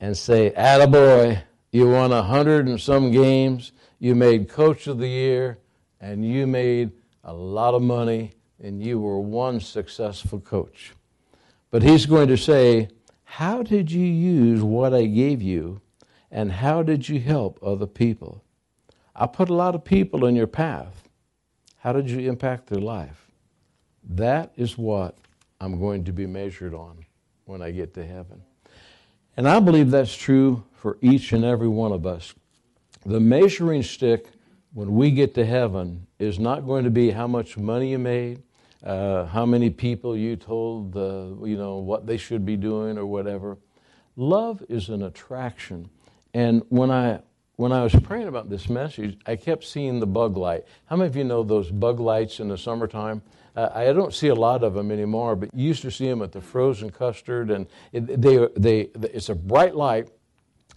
[0.00, 5.06] and say, Attaboy, you won a hundred and some games, you made coach of the
[5.08, 5.58] year,
[6.00, 6.92] and you made
[7.24, 10.92] a lot of money, and you were one successful coach.
[11.70, 12.88] But he's going to say,
[13.24, 15.80] How did you use what I gave you,
[16.30, 18.44] and how did you help other people?
[19.16, 21.08] I put a lot of people in your path.
[21.78, 23.26] How did you impact their life?
[24.08, 25.16] That is what
[25.60, 27.04] I'm going to be measured on
[27.46, 28.42] when I get to heaven.
[29.36, 32.34] And I believe that's true for each and every one of us.
[33.06, 34.26] The measuring stick
[34.74, 38.42] when we get to heaven is not going to be how much money you made,
[38.84, 42.98] uh, how many people you told, the, uh, you know, what they should be doing
[42.98, 43.56] or whatever.
[44.16, 45.88] Love is an attraction.
[46.34, 47.20] And when I
[47.56, 50.64] when I was praying about this message, I kept seeing the bug light.
[50.86, 53.20] How many of you know those bug lights in the summertime?
[53.56, 56.32] I don't see a lot of them anymore, but you used to see them at
[56.32, 58.80] the frozen custard, and it, they, they,
[59.12, 60.08] it's a bright light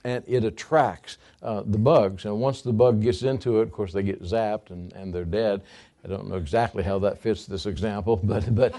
[0.03, 2.25] and it attracts uh, the bugs.
[2.25, 5.25] And once the bug gets into it, of course, they get zapped and, and they're
[5.25, 5.61] dead.
[6.03, 8.73] I don't know exactly how that fits this example, but, but,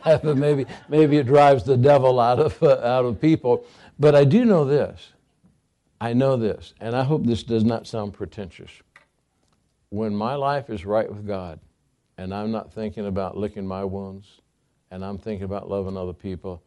[0.04, 3.64] but maybe, maybe it drives the devil out of, uh, out of people.
[3.98, 5.12] But I do know this.
[6.00, 8.70] I know this, and I hope this does not sound pretentious.
[9.88, 11.58] When my life is right with God,
[12.18, 14.26] and I'm not thinking about licking my wounds
[14.90, 16.60] and I'm thinking about loving other people,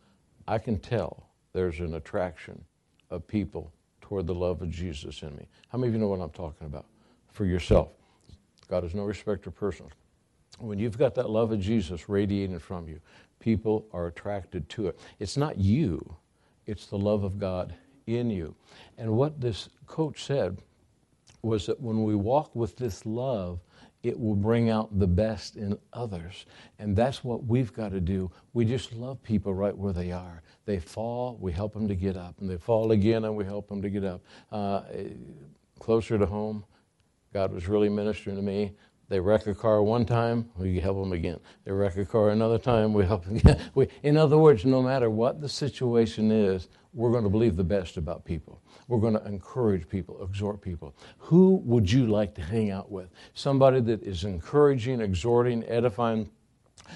[0.48, 2.64] I can tell there's an attraction
[3.10, 5.48] of people toward the love of Jesus in me.
[5.70, 6.86] How many of you know what I'm talking about?
[7.30, 7.90] For yourself.
[8.70, 9.92] God is no respecter of persons.
[10.60, 13.00] When you've got that love of Jesus radiating from you,
[13.40, 15.00] people are attracted to it.
[15.20, 16.16] It's not you,
[16.66, 17.74] it's the love of God
[18.08, 18.56] in you.
[18.98, 20.62] And what this coach said
[21.42, 23.60] was that when we walk with this love,
[24.04, 26.46] it will bring out the best in others.
[26.80, 28.32] And that's what we've got to do.
[28.54, 30.42] We just love people right where they are.
[30.66, 32.36] They fall, we help them to get up.
[32.42, 34.22] And they fall again, and we help them to get up.
[34.52, 35.10] Uh, eh,
[35.80, 36.66] closer to home,
[37.34, 38.74] God was really ministering to me.
[39.08, 41.40] They wreck a car one time, we help them again.
[41.66, 43.60] They wreck a car another time, we help them again.
[43.76, 47.64] We, in other words, no matter what the situation is, we're going to believe the
[47.64, 48.62] best about people.
[48.88, 50.96] We're going to encourage people, exhort people.
[51.20, 53.10] Who would you like to hang out with?
[53.34, 56.30] Somebody that is encouraging, exhorting, edifying,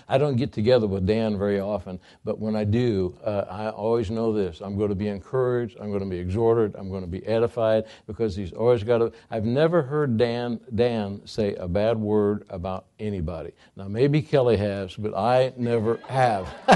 [0.07, 4.11] I don't get together with Dan very often, but when I do, uh, I always
[4.11, 4.61] know this.
[4.61, 7.85] I'm going to be encouraged, I'm going to be exhorted, I'm going to be edified
[8.05, 9.11] because he's always got to.
[9.31, 13.51] I've never heard Dan, Dan say a bad word about anybody.
[13.75, 16.53] Now, maybe Kelly has, but I never have.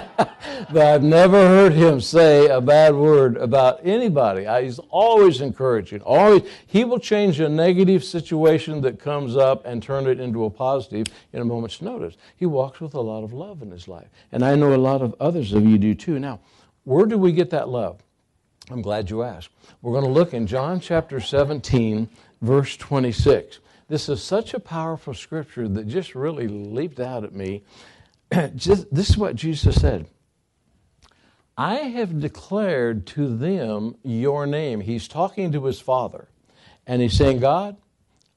[0.72, 4.48] but I've never heard him say a bad word about anybody.
[4.48, 6.02] I, he's always encouraging.
[6.02, 10.50] Always, he will change a negative situation that comes up and turn it into a
[10.50, 12.16] positive in a moment's notice.
[12.36, 14.08] He walks with with a lot of love in his life.
[14.32, 16.18] And I know a lot of others of you do too.
[16.20, 16.40] Now,
[16.86, 18.02] where do we get that love?
[18.72, 19.50] I'm glad you asked.
[19.84, 22.10] We're going to look in John chapter 17,
[22.42, 23.60] verse 26.
[23.88, 27.64] This is such a powerful scripture that just really leaped out at me.
[28.56, 30.08] just, this is what Jesus said.
[31.58, 34.82] I have declared to them your name.
[34.82, 36.28] He's talking to his father,
[36.88, 37.76] and he's saying, God,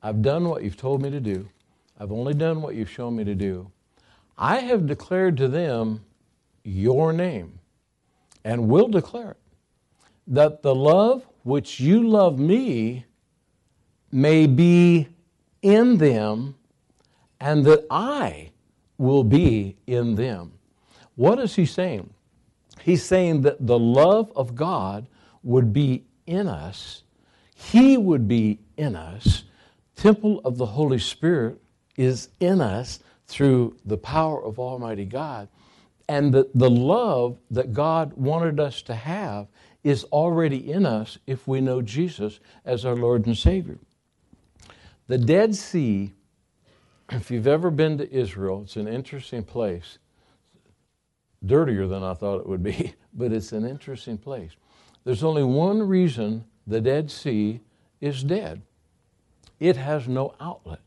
[0.02, 1.48] I've done what you've told me to do.
[1.98, 3.71] I've only done what you've shown me to do.
[4.42, 6.00] I have declared to them
[6.64, 7.60] your name
[8.44, 9.36] and will declare it,
[10.26, 13.04] that the love which you love me
[14.10, 15.06] may be
[15.62, 16.56] in them
[17.40, 18.50] and that I
[18.98, 20.54] will be in them.
[21.14, 22.10] What is he saying?
[22.80, 25.06] He's saying that the love of God
[25.44, 27.04] would be in us,
[27.54, 29.44] He would be in us.
[29.94, 31.60] Temple of the Holy Spirit
[31.96, 32.98] is in us
[33.32, 35.48] through the power of Almighty God.
[36.08, 39.46] And the, the love that God wanted us to have
[39.82, 43.78] is already in us if we know Jesus as our Lord and Savior.
[45.06, 46.12] The Dead Sea,
[47.10, 49.96] if you've ever been to Israel, it's an interesting place.
[51.44, 54.50] Dirtier than I thought it would be, but it's an interesting place.
[55.04, 57.60] There's only one reason the Dead Sea
[58.00, 58.60] is dead
[59.60, 60.80] it has no outlet.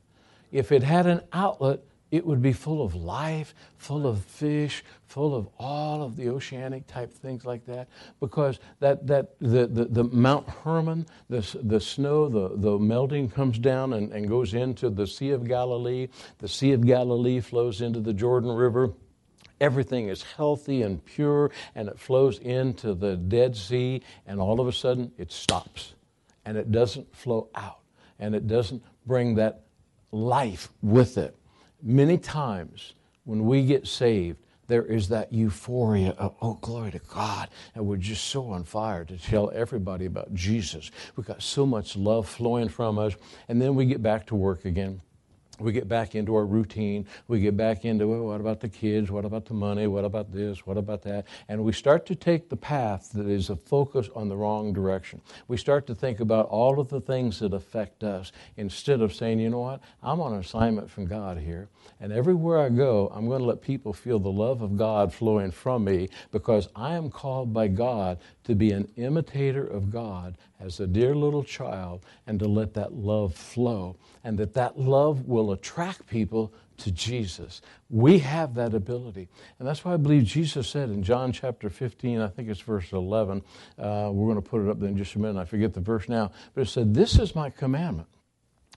[0.52, 1.80] If it had an outlet,
[2.12, 6.86] it would be full of life, full of fish, full of all of the oceanic
[6.88, 7.88] type things like that.
[8.20, 13.58] Because that, that the, the, the, Mount Hermon, the, the snow, the, the melting comes
[13.58, 16.08] down and, and goes into the Sea of Galilee.
[16.40, 18.92] The Sea of Galilee flows into the Jordan River.
[19.62, 24.68] Everything is healthy and pure, and it flows into the Dead Sea, and all of
[24.68, 25.94] a sudden it stops
[26.48, 27.80] and it doesn't flow out
[28.20, 29.64] and it doesn't bring that
[30.12, 31.36] life with it.
[31.82, 32.94] Many times
[33.26, 37.50] when we get saved, there is that euphoria of, oh, glory to God.
[37.76, 40.90] And we're just so on fire to tell everybody about Jesus.
[41.16, 43.16] We've got so much love flowing from us.
[43.48, 45.02] And then we get back to work again
[45.60, 47.06] we get back into our routine.
[47.28, 49.10] We get back into what about the kids?
[49.12, 49.88] What about the money?
[49.88, 50.66] What about this?
[50.66, 51.26] What about that?
[51.48, 55.22] And we start to take the path that is a focus on the wrong direction.
[55.48, 59.40] We start to think about all of the things that affect us instead of saying,
[59.40, 59.82] you know what?
[60.04, 61.70] I'm on assignment from God here.
[62.00, 65.52] And everywhere I go, I'm going to let people feel the love of God flowing
[65.52, 70.80] from me because I am called by God to be an imitator of God as
[70.80, 73.96] a dear little child and to let that love flow.
[74.24, 77.62] And that that love will will attract people to Jesus.
[77.90, 79.30] We have that ability.
[79.60, 82.92] And that's why I believe Jesus said in John chapter 15, I think it's verse
[82.92, 83.42] 11,
[83.80, 85.40] uh, we're going to put it up there in just a minute.
[85.40, 88.10] I forget the verse now, but it said, This is my commandment.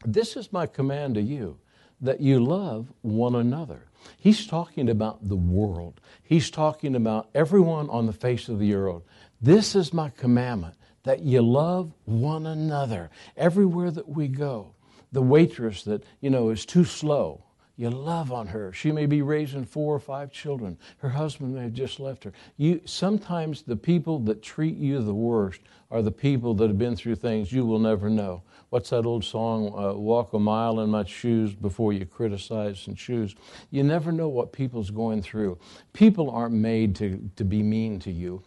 [0.05, 1.59] This is my command to you,
[2.01, 3.85] that you love one another.
[4.17, 6.01] He's talking about the world.
[6.23, 9.03] He's talking about everyone on the face of the earth.
[9.41, 14.75] This is my commandment that you love one another everywhere that we go
[15.13, 17.45] the waitress that, you know, is too slow.
[17.77, 18.73] You love on her.
[18.73, 20.77] She may be raising four or five children.
[20.99, 22.33] Her husband may have just left her.
[22.57, 25.61] You sometimes the people that treat you the worst
[25.93, 28.43] are the people that have been through things you will never know.
[28.71, 29.69] What's that old song?
[29.79, 33.37] Uh, Walk a mile in my shoes before you criticize and choose.
[33.71, 35.57] You never know what people's going through.
[35.93, 38.43] People aren't made to to be mean to you.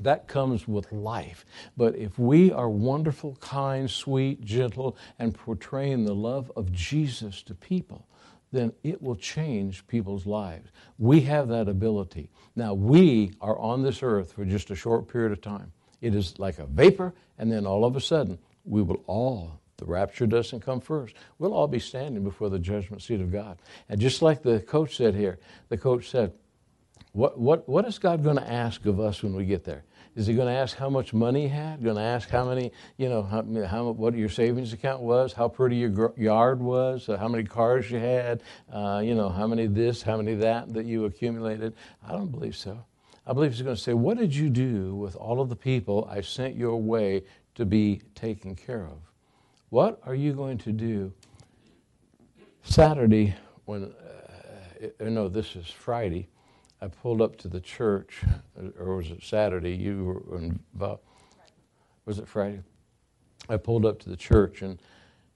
[0.00, 1.44] That comes with life.
[1.76, 7.54] But if we are wonderful, kind, sweet, gentle, and portraying the love of Jesus to
[7.54, 8.06] people,
[8.52, 10.70] then it will change people's lives.
[10.98, 12.30] We have that ability.
[12.56, 15.72] Now, we are on this earth for just a short period of time.
[16.00, 19.86] It is like a vapor, and then all of a sudden, we will all, the
[19.86, 23.58] rapture doesn't come first, we'll all be standing before the judgment seat of God.
[23.88, 26.32] And just like the coach said here, the coach said,
[27.14, 29.84] what, what, what is God going to ask of us when we get there?
[30.16, 31.82] Is he going to ask how much money you had?
[31.82, 35.48] Going to ask how many, you know, how, how what your savings account was, how
[35.48, 39.46] pretty your gr- yard was, uh, how many cars you had, uh, you know, how
[39.46, 41.74] many this, how many that that you accumulated?
[42.04, 42.84] I don't believe so.
[43.28, 46.08] I believe he's going to say, What did you do with all of the people
[46.10, 47.22] I sent your way
[47.54, 48.98] to be taken care of?
[49.70, 51.12] What are you going to do
[52.64, 53.92] Saturday when,
[54.82, 56.28] uh, no, this is Friday,
[56.80, 58.22] I pulled up to the church,
[58.78, 59.72] or was it Saturday?
[59.72, 61.02] You were involved.
[62.06, 62.60] Was it Friday?
[63.48, 64.80] I pulled up to the church, and,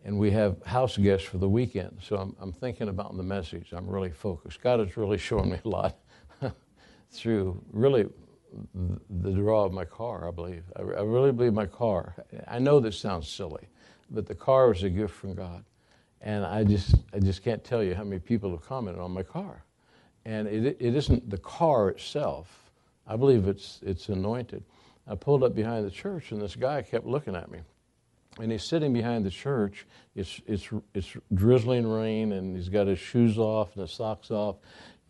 [0.05, 1.98] and we have house guests for the weekend.
[2.03, 3.72] So I'm, I'm thinking about the message.
[3.72, 4.61] I'm really focused.
[4.61, 5.96] God has really shown me a lot
[7.11, 8.07] through really
[9.11, 10.65] the draw of my car, I believe.
[10.77, 12.15] I, I really believe my car.
[12.46, 13.69] I know this sounds silly,
[14.10, 15.65] but the car was a gift from God.
[16.21, 19.23] And I just, I just can't tell you how many people have commented on my
[19.23, 19.63] car
[20.25, 22.71] and it, it isn't the car itself.
[23.06, 24.62] I believe it's, it's anointed.
[25.06, 27.60] I pulled up behind the church, and this guy kept looking at me.
[28.40, 29.87] And he's sitting behind the church.
[30.14, 34.56] It's, it's, it's drizzling rain, and he's got his shoes off and his socks off.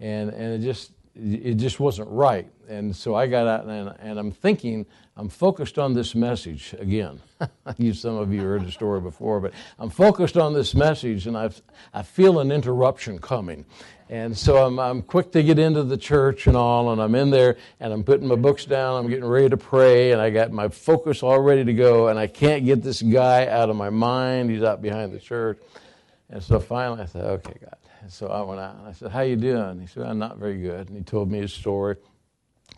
[0.00, 2.48] And, and it just, it just wasn't right.
[2.68, 7.20] And so I got out and, and I'm thinking, I'm focused on this message again.
[7.94, 11.50] some of you heard the story before, but I'm focused on this message and i
[11.92, 13.64] I feel an interruption coming.
[14.10, 17.30] And so I'm, I'm quick to get into the church and all, and I'm in
[17.30, 20.50] there and I'm putting my books down, I'm getting ready to pray, and I got
[20.52, 23.90] my focus all ready to go, and I can't get this guy out of my
[23.90, 24.50] mind.
[24.50, 25.58] He's out behind the church.
[26.30, 27.76] And so finally I said, okay, God.
[28.08, 29.80] And so I went out and I said, How you doing?
[29.80, 30.88] He said, I'm not very good.
[30.88, 31.96] And he told me his story,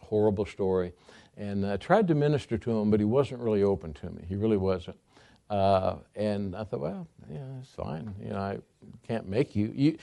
[0.00, 0.92] horrible story.
[1.36, 4.24] And I tried to minister to him, but he wasn't really open to me.
[4.28, 4.96] He really wasn't.
[5.48, 8.12] Uh, and I thought, well, yeah, it's fine.
[8.20, 8.58] You know, I
[9.06, 9.70] can't make you.
[9.72, 9.98] you.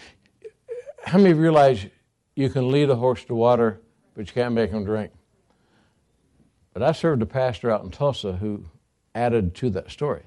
[1.03, 1.85] How many realize
[2.37, 3.81] you can lead a horse to water,
[4.13, 5.11] but you can't make him drink?
[6.73, 8.63] But I served a pastor out in Tulsa who
[9.13, 10.23] added to that story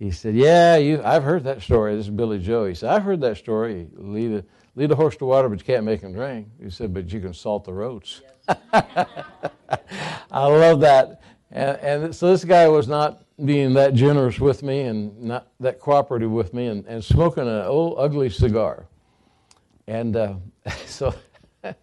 [0.00, 1.94] he said, Yeah, you, I've heard that story.
[1.94, 2.64] This is Billy Joe.
[2.64, 3.86] He said, I've heard that story.
[3.96, 4.44] Lead a,
[4.74, 6.48] lead a horse to water, but you can't make him drink.
[6.60, 8.22] He said, But you can salt the roads.
[8.48, 9.06] I
[10.32, 11.20] love that.
[11.52, 15.78] And, and, so this guy was not being that generous with me and not that
[15.80, 18.86] cooperative with me and, and smoking an old ugly cigar.
[19.86, 20.34] And uh,
[20.86, 21.14] so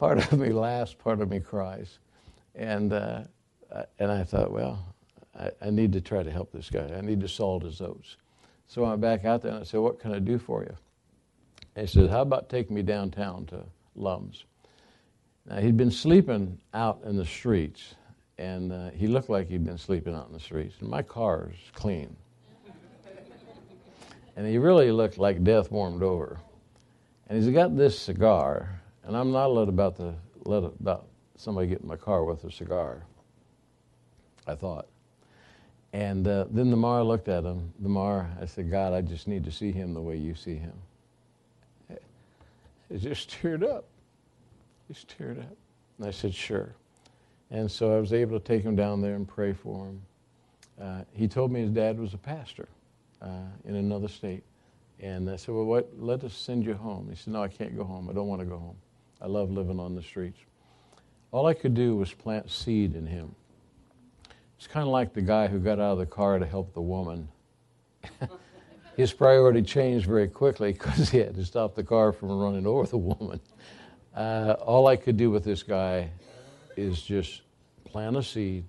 [0.00, 2.00] part of me laughs, part of me cries.
[2.56, 3.22] And, uh,
[4.00, 4.93] and I thought, well,
[5.38, 6.90] I, I need to try to help this guy.
[6.96, 8.16] I need to solve his oats.
[8.68, 10.74] So I'm back out there and I said, What can I do for you?
[11.76, 13.64] And he said, How about taking me downtown to
[13.96, 14.44] Lums?
[15.48, 17.96] Now, he'd been sleeping out in the streets,
[18.38, 20.76] and uh, he looked like he'd been sleeping out in the streets.
[20.80, 22.16] And my car's clean.
[24.36, 26.38] and he really looked like death warmed over.
[27.28, 30.14] And he's got this cigar, and I'm not allowed about to
[30.46, 33.02] let about somebody get in my car with a cigar.
[34.46, 34.86] I thought.
[35.94, 37.72] And uh, then the Mar looked at him.
[37.78, 40.56] The Mar, I said, God, I just need to see him the way you see
[40.56, 40.72] him.
[42.90, 43.84] He just teared up.
[44.88, 45.56] He's teared up.
[45.98, 46.74] And I said, sure.
[47.52, 50.02] And so I was able to take him down there and pray for him.
[50.82, 52.68] Uh, he told me his dad was a pastor
[53.22, 53.28] uh,
[53.64, 54.42] in another state.
[54.98, 57.06] And I said, well, what, let us send you home.
[57.08, 58.10] He said, no, I can't go home.
[58.10, 58.76] I don't want to go home.
[59.22, 60.40] I love living on the streets.
[61.30, 63.32] All I could do was plant seed in him.
[64.64, 66.80] It's kind of like the guy who got out of the car to help the
[66.80, 67.28] woman.
[68.96, 72.86] His priority changed very quickly because he had to stop the car from running over
[72.86, 73.38] the woman.
[74.16, 76.08] Uh, all I could do with this guy
[76.78, 77.42] is just
[77.84, 78.64] plant a seed,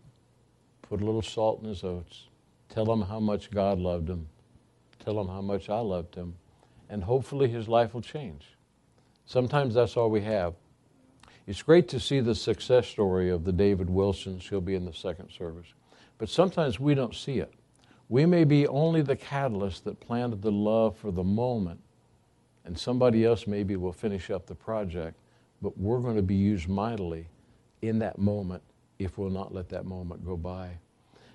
[0.82, 2.26] put a little salt in his oats,
[2.68, 4.28] tell him how much God loved him,
[5.00, 6.36] tell him how much I loved him,
[6.90, 8.44] and hopefully his life will change.
[9.26, 10.56] Sometimes that's all we have.
[11.48, 14.46] It's great to see the success story of the David Wilsons.
[14.50, 15.68] He'll be in the second service.
[16.18, 17.54] But sometimes we don't see it.
[18.08, 21.80] We may be only the catalyst that planted the love for the moment,
[22.64, 25.18] and somebody else maybe will finish up the project,
[25.62, 27.28] but we're going to be used mightily
[27.82, 28.62] in that moment
[29.00, 30.70] if we'll not let that moment go by.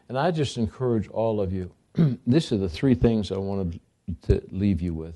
[0.09, 1.71] And I just encourage all of you
[2.27, 3.81] these are the three things I wanted
[4.29, 5.15] to leave you with.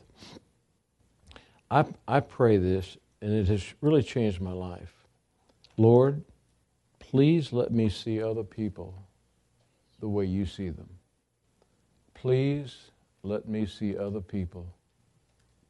[1.71, 4.93] I, I pray this, and it has really changed my life.
[5.77, 6.21] Lord,
[6.99, 8.93] please let me see other people
[10.05, 10.87] the way you see them.
[12.13, 12.91] Please
[13.23, 14.67] let me see other people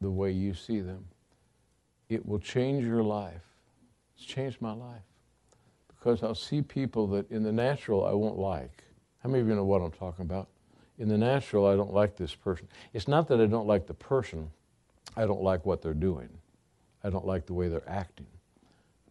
[0.01, 1.05] the way you see them.
[2.09, 3.45] It will change your life.
[4.17, 5.03] It's changed my life
[5.87, 8.83] because I'll see people that in the natural I won't like.
[9.23, 10.49] How many of you know what I'm talking about?
[10.99, 12.67] In the natural, I don't like this person.
[12.91, 14.51] It's not that I don't like the person,
[15.15, 16.27] I don't like what they're doing,
[17.05, 18.27] I don't like the way they're acting.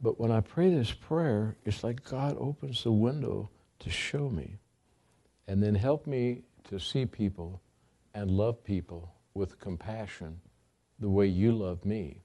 [0.02, 3.48] But when I pray this prayer, it's like God opens the window
[3.78, 4.56] to show me
[5.46, 7.60] and then help me to see people
[8.14, 10.40] and love people with compassion
[11.00, 12.20] the way you love me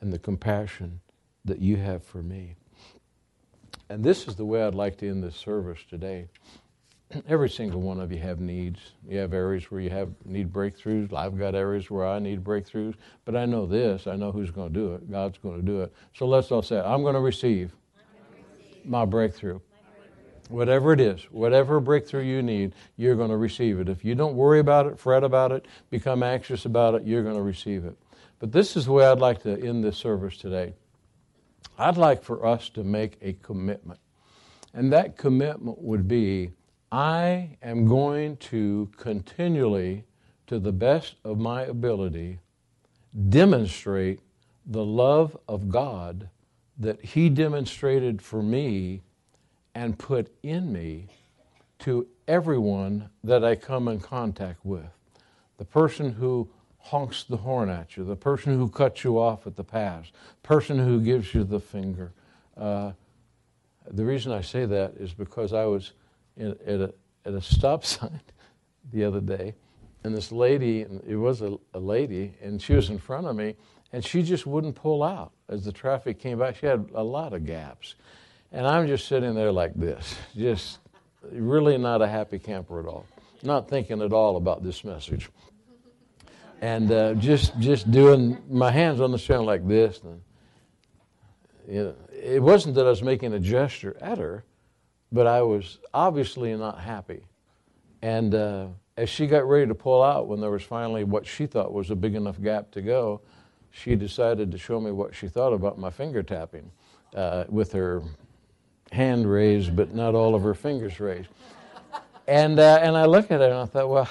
[0.00, 1.00] and the compassion
[1.44, 2.56] that you have for me.
[3.90, 6.28] And this is the way I'd like to end this service today.
[7.28, 8.80] Every single one of you have needs.
[9.08, 11.12] You have areas where you have need breakthroughs.
[11.12, 12.94] I've got areas where I need breakthroughs.
[13.24, 14.06] But I know this.
[14.06, 15.10] I know who's going to do it.
[15.10, 15.92] God's going to do it.
[16.14, 17.72] So let's all say, I'm going to receive
[18.84, 19.60] my breakthrough.
[20.48, 23.88] Whatever it is, whatever breakthrough you need, you're going to receive it.
[23.88, 27.36] If you don't worry about it, fret about it, become anxious about it, you're going
[27.36, 27.96] to receive it.
[28.38, 30.72] But this is the way I'd like to end this service today.
[31.76, 34.00] I'd like for us to make a commitment.
[34.72, 36.52] And that commitment would be
[36.90, 40.04] I am going to continually,
[40.46, 42.38] to the best of my ability,
[43.28, 44.20] demonstrate
[44.64, 46.30] the love of God
[46.78, 49.02] that He demonstrated for me
[49.78, 51.06] and put in me
[51.78, 54.90] to everyone that I come in contact with.
[55.56, 56.48] The person who
[56.80, 60.06] honks the horn at you, the person who cuts you off at the pass,
[60.42, 62.10] person who gives you the finger.
[62.56, 62.90] Uh,
[63.88, 65.92] the reason I say that is because I was
[66.36, 66.92] in, at, a,
[67.24, 68.20] at a stop sign
[68.92, 69.54] the other day,
[70.02, 73.54] and this lady, it was a, a lady, and she was in front of me,
[73.92, 76.52] and she just wouldn't pull out as the traffic came by.
[76.52, 77.94] She had a lot of gaps.
[78.52, 80.78] And I'm just sitting there like this, just
[81.32, 83.04] really not a happy camper at all,
[83.42, 85.28] not thinking at all about this message.
[86.60, 90.00] And uh, just just doing my hands on the chair like this.
[90.02, 90.20] And,
[91.68, 94.44] you know, it wasn't that I was making a gesture at her,
[95.12, 97.20] but I was obviously not happy.
[98.02, 101.46] And uh, as she got ready to pull out, when there was finally what she
[101.46, 103.20] thought was a big enough gap to go,
[103.70, 106.72] she decided to show me what she thought about my finger tapping
[107.14, 108.02] uh, with her
[108.92, 111.28] hand raised, but not all of her fingers raised.
[112.26, 114.08] And, uh, and I looked at her and I thought, well,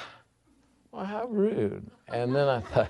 [0.92, 1.86] well, how rude.
[2.12, 2.90] And then I thought,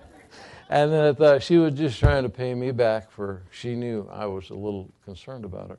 [0.70, 4.08] and then I thought she was just trying to pay me back for she knew
[4.12, 5.78] I was a little concerned about her.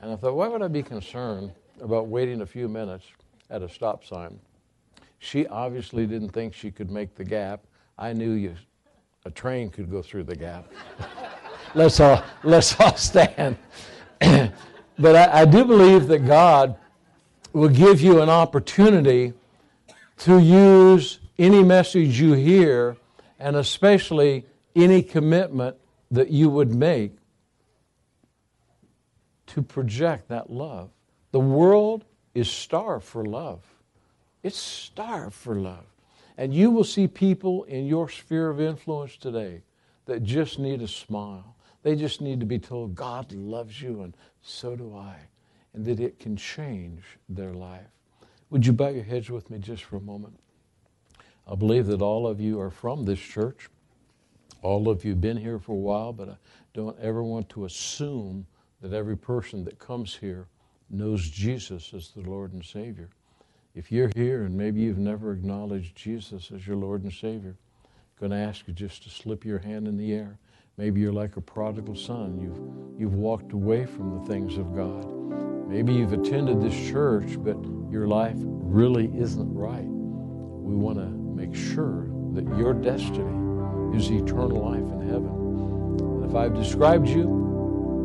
[0.00, 3.04] And I thought, why would I be concerned about waiting a few minutes
[3.50, 4.38] at a stop sign?
[5.18, 7.60] She obviously didn't think she could make the gap.
[7.98, 8.56] I knew you,
[9.26, 10.72] a train could go through the gap.
[11.74, 13.56] let's all let's all stand.
[14.98, 16.76] But I, I do believe that God
[17.52, 19.32] will give you an opportunity
[20.18, 22.96] to use any message you hear
[23.38, 25.76] and especially any commitment
[26.10, 27.14] that you would make
[29.46, 30.90] to project that love.
[31.32, 33.60] The world is starved for love.
[34.42, 35.84] It's starved for love.
[36.38, 39.62] And you will see people in your sphere of influence today
[40.06, 41.56] that just need a smile.
[41.82, 45.14] They just need to be told God loves you and so do I,
[45.72, 47.86] and that it can change their life.
[48.50, 50.38] Would you bow your heads with me just for a moment?
[51.48, 53.68] I believe that all of you are from this church.
[54.60, 56.36] All of you have been here for a while, but I
[56.74, 58.46] don't ever want to assume
[58.80, 60.46] that every person that comes here
[60.90, 63.08] knows Jesus as the Lord and Savior.
[63.74, 68.28] If you're here and maybe you've never acknowledged Jesus as your Lord and Savior, I'm
[68.28, 70.38] going to ask you just to slip your hand in the air
[70.78, 72.38] Maybe you're like a prodigal son.
[72.40, 75.06] You've, you've walked away from the things of God.
[75.68, 77.56] Maybe you've attended this church, but
[77.90, 79.84] your life really isn't right.
[79.84, 85.28] We want to make sure that your destiny is eternal life in heaven.
[86.00, 87.22] And if I've described you,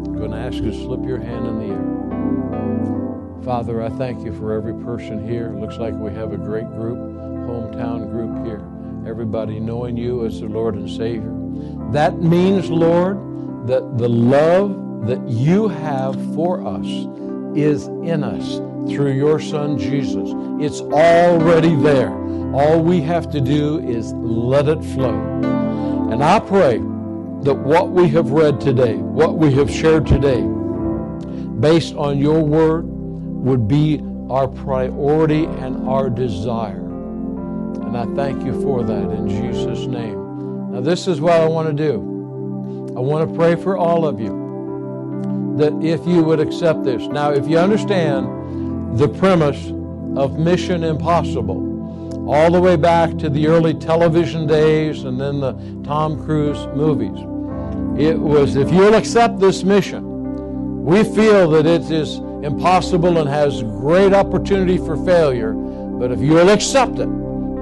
[0.07, 3.43] I'm going to ask you to slip your hand in the air.
[3.45, 5.47] Father, I thank you for every person here.
[5.53, 6.97] It looks like we have a great group,
[7.47, 8.61] hometown group here.
[9.09, 11.34] Everybody knowing you as the Lord and Savior
[11.91, 13.15] that means, Lord,
[13.67, 16.85] that the love that you have for us
[17.57, 18.57] is in us
[18.91, 20.29] through your Son Jesus.
[20.59, 22.11] It's already there.
[22.53, 25.15] All we have to do is let it flow.
[26.11, 26.77] And I pray
[27.43, 30.41] that what we have read today, what we have shared today,
[31.61, 36.79] based on your word, would be our priority and our desire.
[36.85, 40.26] And I thank you for that in Jesus' name.
[40.72, 42.93] Now, this is what I want to do.
[42.95, 47.01] I want to pray for all of you that if you would accept this.
[47.03, 49.68] Now, if you understand the premise
[50.18, 55.53] of Mission Impossible, all the way back to the early television days and then the
[55.86, 57.18] Tom Cruise movies,
[57.97, 60.03] it was if you'll accept this mission,
[60.84, 66.49] we feel that it is impossible and has great opportunity for failure, but if you'll
[66.49, 67.09] accept it,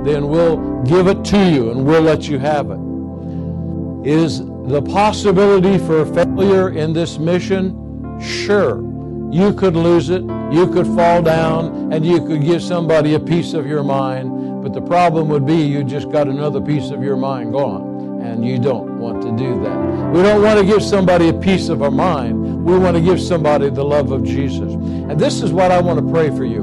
[0.04, 2.80] then we'll give it to you and we'll let you have it.
[4.06, 7.74] Is the possibility for failure in this mission?
[8.22, 8.78] Sure.
[9.34, 13.54] You could lose it, you could fall down, and you could give somebody a piece
[13.54, 14.62] of your mind.
[14.62, 18.46] But the problem would be you just got another piece of your mind gone, and
[18.48, 20.14] you don't want to do that.
[20.14, 22.64] We don't want to give somebody a piece of our mind.
[22.64, 24.72] We want to give somebody the love of Jesus.
[24.76, 26.62] And this is what I want to pray for you.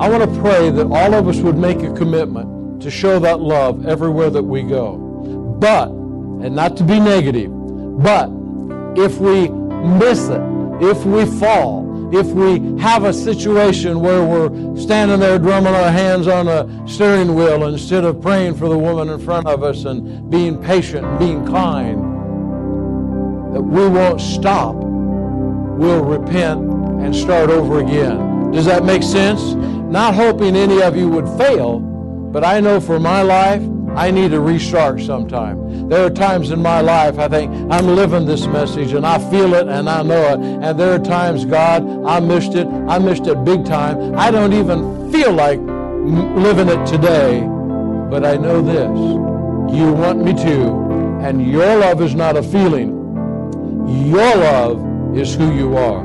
[0.00, 3.38] I want to pray that all of us would make a commitment to show that
[3.38, 4.96] love everywhere that we go.
[5.60, 5.92] But
[6.44, 7.50] and not to be negative,
[8.02, 8.28] but
[8.98, 10.42] if we miss it,
[10.80, 11.82] if we fall,
[12.14, 17.34] if we have a situation where we're standing there drumming our hands on a steering
[17.34, 21.18] wheel instead of praying for the woman in front of us and being patient and
[21.18, 21.96] being kind,
[23.54, 24.74] that we won't stop.
[24.76, 26.60] We'll repent
[27.02, 28.50] and start over again.
[28.50, 29.54] Does that make sense?
[29.90, 33.62] Not hoping any of you would fail, but I know for my life,
[33.94, 35.88] I need a restart sometime.
[35.88, 39.54] There are times in my life I think I'm living this message and I feel
[39.54, 40.40] it and I know it.
[40.40, 42.66] And there are times, God, I missed it.
[42.88, 44.16] I missed it big time.
[44.18, 47.40] I don't even feel like living it today.
[48.10, 49.76] But I know this.
[49.76, 50.74] You want me to.
[51.22, 52.88] And your love is not a feeling.
[54.10, 56.02] Your love is who you are.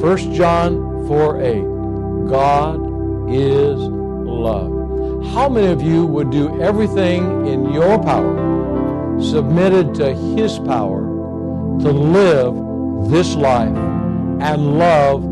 [0.00, 1.60] 1 John 4 8.
[2.30, 4.75] God is love.
[5.32, 11.00] How many of you would do everything in your power, submitted to His power,
[11.80, 12.54] to live
[13.10, 13.74] this life
[14.40, 15.24] and love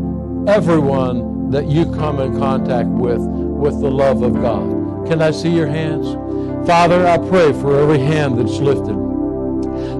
[0.49, 5.07] everyone that you come in contact with with the love of God?
[5.07, 6.13] Can I see your hands?
[6.67, 8.95] Father, I pray for every hand that's lifted.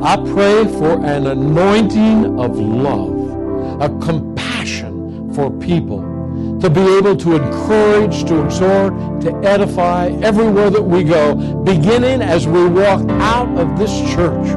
[0.01, 6.04] I pray for an anointing of love, a compassion for people
[6.65, 12.47] to be able to encourage, to exhort, to edify everywhere that we go, beginning as
[12.47, 14.47] we walk out of this church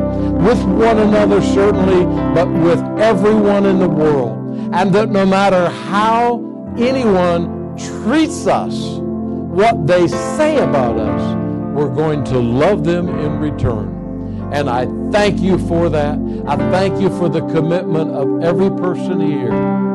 [0.41, 4.39] with one another, certainly, but with everyone in the world.
[4.75, 6.39] And that no matter how
[6.79, 11.35] anyone treats us, what they say about us,
[11.75, 13.95] we're going to love them in return.
[14.55, 16.19] And I thank you for that.
[16.47, 19.87] I thank you for the commitment of every person here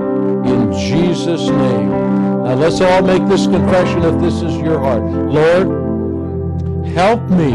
[0.45, 1.89] in Jesus' name.
[1.89, 5.03] Now let's all make this confession if this is your heart.
[5.03, 7.53] Lord, help me,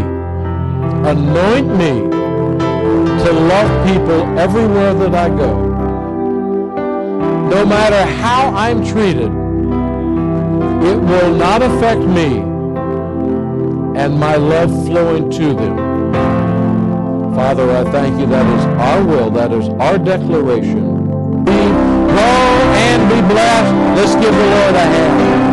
[1.09, 1.93] anoint me
[3.25, 5.69] to love people everywhere that I go.
[7.49, 9.31] No matter how I'm treated,
[10.89, 12.41] it will not affect me
[13.99, 15.89] and my love flowing to them.
[17.35, 18.27] Father, I thank you.
[18.27, 19.31] That is our will.
[19.31, 20.97] That is our declaration
[23.09, 23.75] be blessed.
[23.97, 25.48] Let's give the Lord a hand.